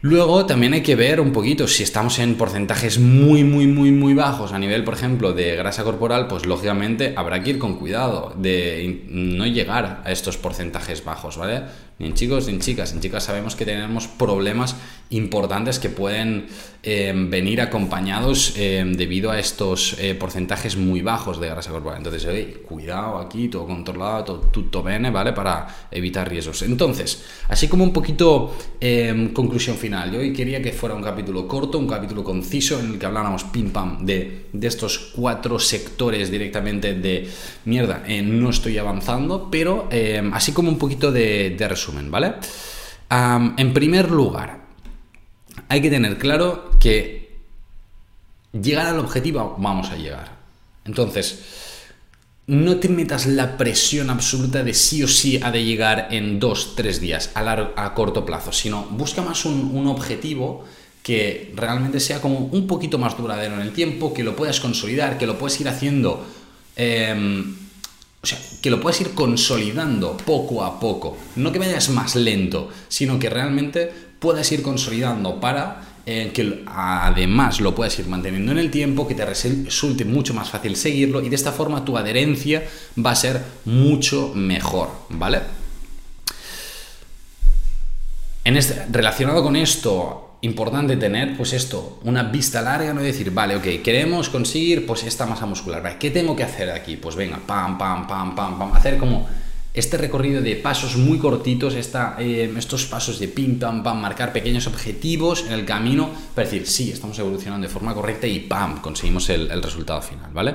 Luego 0.00 0.46
también 0.46 0.74
hay 0.74 0.82
que 0.82 0.94
ver 0.94 1.20
un 1.20 1.32
poquito 1.32 1.66
si 1.66 1.82
estamos 1.82 2.20
en 2.20 2.36
porcentajes 2.36 3.00
muy, 3.00 3.42
muy, 3.42 3.66
muy, 3.66 3.90
muy 3.90 4.14
bajos 4.14 4.52
a 4.52 4.58
nivel, 4.58 4.84
por 4.84 4.94
ejemplo, 4.94 5.32
de 5.32 5.56
grasa 5.56 5.82
corporal, 5.82 6.28
pues 6.28 6.46
lógicamente 6.46 7.14
habrá 7.16 7.42
que 7.42 7.50
ir 7.50 7.58
con 7.58 7.78
cuidado 7.78 8.32
de 8.36 9.02
no 9.08 9.44
llegar 9.44 10.02
a 10.04 10.12
estos 10.12 10.36
porcentajes 10.36 11.04
bajos, 11.04 11.36
¿vale? 11.36 11.64
Ni 11.98 12.06
en 12.06 12.14
chicos 12.14 12.46
ni 12.46 12.54
en 12.54 12.60
chicas. 12.60 12.92
En 12.92 13.00
chicas 13.00 13.24
sabemos 13.24 13.56
que 13.56 13.64
tenemos 13.64 14.06
problemas 14.06 14.76
importantes 15.10 15.78
que 15.78 15.88
pueden 15.88 16.46
eh, 16.82 17.12
venir 17.14 17.60
acompañados 17.60 18.54
eh, 18.56 18.84
debido 18.86 19.30
a 19.30 19.38
estos 19.38 19.96
eh, 19.98 20.14
porcentajes 20.14 20.76
muy 20.76 21.02
bajos 21.02 21.40
de 21.40 21.48
grasa 21.48 21.70
corporal. 21.70 21.98
Entonces, 21.98 22.56
cuidado 22.66 23.18
aquí, 23.18 23.48
todo 23.48 23.66
controlado, 23.66 24.24
todo 24.24 24.38
tutto 24.52 24.82
bene, 24.82 25.10
¿vale? 25.10 25.32
Para 25.32 25.66
evitar 25.90 26.28
riesgos. 26.28 26.62
Entonces, 26.62 27.24
así 27.48 27.68
como 27.68 27.84
un 27.84 27.92
poquito 27.92 28.54
conclusión 29.32 29.76
final, 29.76 30.12
yo 30.12 30.20
hoy 30.20 30.32
quería 30.32 30.62
que 30.62 30.72
fuera 30.72 30.94
un 30.94 31.02
capítulo 31.02 31.48
corto, 31.48 31.78
un 31.78 31.88
capítulo 31.88 32.22
conciso 32.22 32.78
en 32.78 32.92
el 32.92 32.98
que 32.98 33.06
habláramos 33.06 33.44
pim 33.44 33.70
pam 33.70 34.04
de, 34.04 34.46
de 34.52 34.66
estos 34.66 35.12
cuatro 35.14 35.58
sectores 35.58 36.30
directamente 36.30 36.94
de 36.94 37.28
mierda, 37.64 38.04
no 38.22 38.50
estoy 38.50 38.78
avanzando, 38.78 39.48
pero 39.50 39.88
así 40.32 40.52
como 40.52 40.70
un 40.70 40.78
poquito 40.78 41.10
de, 41.10 41.50
de 41.50 41.68
resumen 41.68 41.87
¿vale? 42.10 42.34
en 43.10 43.72
primer 43.72 44.10
lugar, 44.10 44.60
hay 45.68 45.80
que 45.80 45.90
tener 45.90 46.18
claro 46.18 46.70
que 46.78 47.38
llegar 48.52 48.86
al 48.86 48.98
objetivo 48.98 49.56
vamos 49.58 49.90
a 49.90 49.96
llegar. 49.96 50.36
Entonces, 50.84 51.44
no 52.48 52.76
te 52.76 52.88
metas 52.88 53.26
la 53.26 53.58
presión 53.58 54.08
absoluta 54.08 54.64
de 54.64 54.72
sí 54.72 55.02
o 55.02 55.08
sí 55.08 55.38
ha 55.42 55.50
de 55.50 55.64
llegar 55.64 56.08
en 56.10 56.40
dos, 56.40 56.74
tres 56.74 56.98
días 56.98 57.30
a, 57.34 57.72
a 57.76 57.94
corto 57.94 58.24
plazo, 58.24 58.52
sino 58.52 58.84
busca 58.84 59.20
más 59.20 59.44
un, 59.44 59.86
objetivo 59.86 60.64
que 61.02 61.52
realmente 61.54 62.00
sea 62.00 62.20
como 62.22 62.38
un 62.38 62.66
poquito 62.66 62.98
más 62.98 63.16
duradero 63.16 63.54
en 63.54 63.60
el 63.60 63.72
tiempo, 63.72 64.14
que 64.14 64.24
lo 64.24 64.34
puedas 64.34 64.60
consolidar, 64.60 65.18
que 65.18 65.26
lo 65.26 65.38
puedes 65.38 65.60
ir 65.60 65.68
haciendo 65.68 66.26
em, 66.76 67.54
o 68.22 68.26
sea, 68.26 68.38
que 68.60 68.70
lo 68.70 68.80
puedes 68.80 69.00
ir 69.00 69.14
consolidando 69.14 70.16
poco 70.16 70.64
a 70.64 70.80
poco. 70.80 71.16
No 71.36 71.52
que 71.52 71.58
vayas 71.58 71.88
más 71.90 72.16
lento, 72.16 72.68
sino 72.88 73.18
que 73.18 73.30
realmente 73.30 73.92
puedas 74.18 74.50
ir 74.50 74.62
consolidando 74.62 75.38
para 75.40 75.88
eh, 76.10 76.30
que 76.32 76.64
además 76.66 77.60
lo 77.60 77.74
puedas 77.74 77.98
ir 77.98 78.06
manteniendo 78.06 78.52
en 78.52 78.58
el 78.58 78.70
tiempo, 78.70 79.06
que 79.06 79.14
te 79.14 79.26
resulte 79.26 80.04
mucho 80.06 80.32
más 80.32 80.48
fácil 80.48 80.74
seguirlo 80.74 81.20
y 81.20 81.28
de 81.28 81.36
esta 81.36 81.52
forma 81.52 81.84
tu 81.84 81.98
adherencia 81.98 82.66
va 83.04 83.10
a 83.10 83.14
ser 83.14 83.42
mucho 83.66 84.32
mejor, 84.34 84.90
¿vale? 85.10 85.40
En 88.42 88.56
este, 88.56 88.86
relacionado 88.90 89.42
con 89.42 89.54
esto, 89.54 90.27
importante 90.42 90.96
tener, 90.96 91.36
pues 91.36 91.52
esto, 91.52 91.98
una 92.04 92.22
vista 92.22 92.62
larga, 92.62 92.94
no 92.94 93.02
decir, 93.02 93.32
vale, 93.32 93.56
ok, 93.56 93.82
queremos 93.82 94.28
conseguir 94.28 94.86
pues 94.86 95.02
esta 95.04 95.26
masa 95.26 95.46
muscular, 95.46 95.98
¿qué 95.98 96.10
tengo 96.10 96.36
que 96.36 96.44
hacer 96.44 96.70
aquí? 96.70 96.96
Pues 96.96 97.16
venga, 97.16 97.40
pam, 97.44 97.76
pam, 97.76 98.06
pam, 98.06 98.34
pam, 98.34 98.58
pam, 98.58 98.72
hacer 98.72 98.98
como 98.98 99.28
este 99.74 99.96
recorrido 99.96 100.40
de 100.40 100.56
pasos 100.56 100.96
muy 100.96 101.18
cortitos, 101.18 101.74
esta, 101.74 102.16
eh, 102.18 102.52
estos 102.56 102.86
pasos 102.86 103.18
de 103.18 103.28
pim, 103.28 103.58
pam, 103.58 103.82
pam, 103.82 104.00
marcar 104.00 104.32
pequeños 104.32 104.66
objetivos 104.66 105.44
en 105.46 105.52
el 105.52 105.64
camino 105.64 106.10
para 106.34 106.48
decir, 106.48 106.66
sí, 106.66 106.90
estamos 106.92 107.18
evolucionando 107.18 107.66
de 107.66 107.72
forma 107.72 107.94
correcta 107.94 108.26
y 108.26 108.40
pam, 108.40 108.80
conseguimos 108.80 109.28
el 109.30 109.62
resultado 109.62 110.00
final, 110.02 110.30
¿vale? 110.32 110.54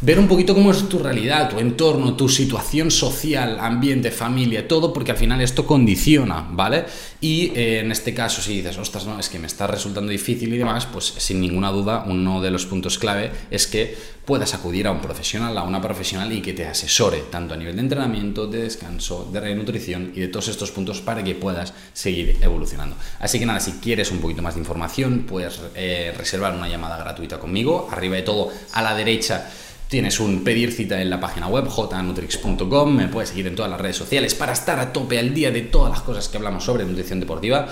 Ver 0.00 0.18
un 0.18 0.28
poquito 0.28 0.54
cómo 0.54 0.70
es 0.70 0.88
tu 0.88 0.98
realidad, 0.98 1.50
tu 1.50 1.58
entorno, 1.58 2.14
tu 2.14 2.28
situación 2.28 2.90
social, 2.90 3.58
ambiente, 3.60 4.10
familia, 4.10 4.66
todo, 4.66 4.92
porque 4.92 5.12
al 5.12 5.18
final 5.18 5.40
esto 5.40 5.66
condiciona, 5.66 6.46
¿vale? 6.50 6.86
Y 7.20 7.52
eh, 7.54 7.80
en 7.80 7.92
este 7.92 8.14
caso, 8.14 8.40
si 8.40 8.56
dices, 8.56 8.78
ostras, 8.78 9.06
no, 9.06 9.18
es 9.18 9.28
que 9.28 9.38
me 9.38 9.46
está 9.46 9.66
resultando 9.66 10.10
difícil 10.10 10.52
y 10.54 10.58
demás, 10.58 10.86
pues 10.86 11.04
sin 11.18 11.40
ninguna 11.40 11.70
duda, 11.70 12.04
uno 12.06 12.40
de 12.40 12.50
los 12.50 12.64
puntos 12.64 12.98
clave 12.98 13.30
es 13.50 13.66
que 13.66 13.96
puedas 14.24 14.54
acudir 14.54 14.86
a 14.86 14.92
un 14.92 15.00
profesional, 15.00 15.56
a 15.58 15.64
una 15.64 15.82
profesional 15.82 16.32
y 16.32 16.40
que 16.40 16.52
te 16.52 16.66
asesore, 16.66 17.24
tanto 17.30 17.54
a 17.54 17.56
nivel 17.56 17.74
de 17.74 17.82
entrenamiento, 17.82 18.46
de 18.46 18.62
descanso, 18.62 19.28
de 19.30 19.54
nutrición 19.54 20.12
y 20.14 20.20
de 20.20 20.28
todos 20.28 20.48
estos 20.48 20.70
puntos 20.70 21.00
para 21.00 21.24
que 21.24 21.34
puedas 21.34 21.74
seguir 21.92 22.38
evolucionando. 22.40 22.96
Así 23.18 23.38
que 23.38 23.46
nada, 23.46 23.60
si 23.60 23.72
quieres 23.72 24.10
un 24.12 24.18
poquito 24.18 24.40
más 24.40 24.54
de 24.54 24.60
información, 24.60 25.24
puedes 25.28 25.60
eh, 25.74 26.14
reservar 26.16 26.54
una 26.54 26.68
llamada 26.68 26.96
gratuita 26.96 27.38
conmigo, 27.38 27.88
arriba 27.90 28.16
de 28.16 28.22
todo, 28.22 28.50
a 28.72 28.82
la 28.82 28.94
derecha 28.94 29.50
Tienes 29.90 30.20
un 30.20 30.44
pedir 30.44 30.70
cita 30.70 31.02
en 31.02 31.10
la 31.10 31.18
página 31.18 31.48
web 31.48 31.66
jnutrix.com, 31.68 32.94
me 32.94 33.08
puedes 33.08 33.30
seguir 33.30 33.48
en 33.48 33.56
todas 33.56 33.68
las 33.68 33.80
redes 33.80 33.96
sociales 33.96 34.36
para 34.36 34.52
estar 34.52 34.78
a 34.78 34.92
tope 34.92 35.18
al 35.18 35.34
día 35.34 35.50
de 35.50 35.62
todas 35.62 35.90
las 35.90 36.00
cosas 36.02 36.28
que 36.28 36.36
hablamos 36.36 36.64
sobre 36.64 36.84
nutrición 36.84 37.18
deportiva 37.18 37.66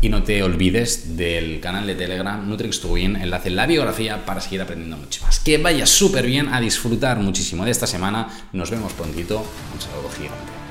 y 0.00 0.08
no 0.08 0.22
te 0.22 0.40
olvides 0.44 1.16
del 1.16 1.58
canal 1.58 1.84
de 1.88 1.96
Telegram 1.96 2.48
Nutrix 2.48 2.84
Win, 2.84 3.16
enlace 3.16 3.48
en 3.48 3.56
la 3.56 3.66
biografía 3.66 4.24
para 4.24 4.40
seguir 4.40 4.62
aprendiendo 4.62 4.96
mucho 4.96 5.24
más. 5.24 5.40
Que 5.40 5.58
vaya 5.58 5.84
súper 5.84 6.26
bien 6.26 6.46
a 6.54 6.60
disfrutar 6.60 7.18
muchísimo 7.18 7.64
de 7.64 7.72
esta 7.72 7.88
semana, 7.88 8.28
nos 8.52 8.70
vemos 8.70 8.92
prontito, 8.92 9.44
un 9.74 9.80
saludo 9.80 10.08
gigante. 10.16 10.63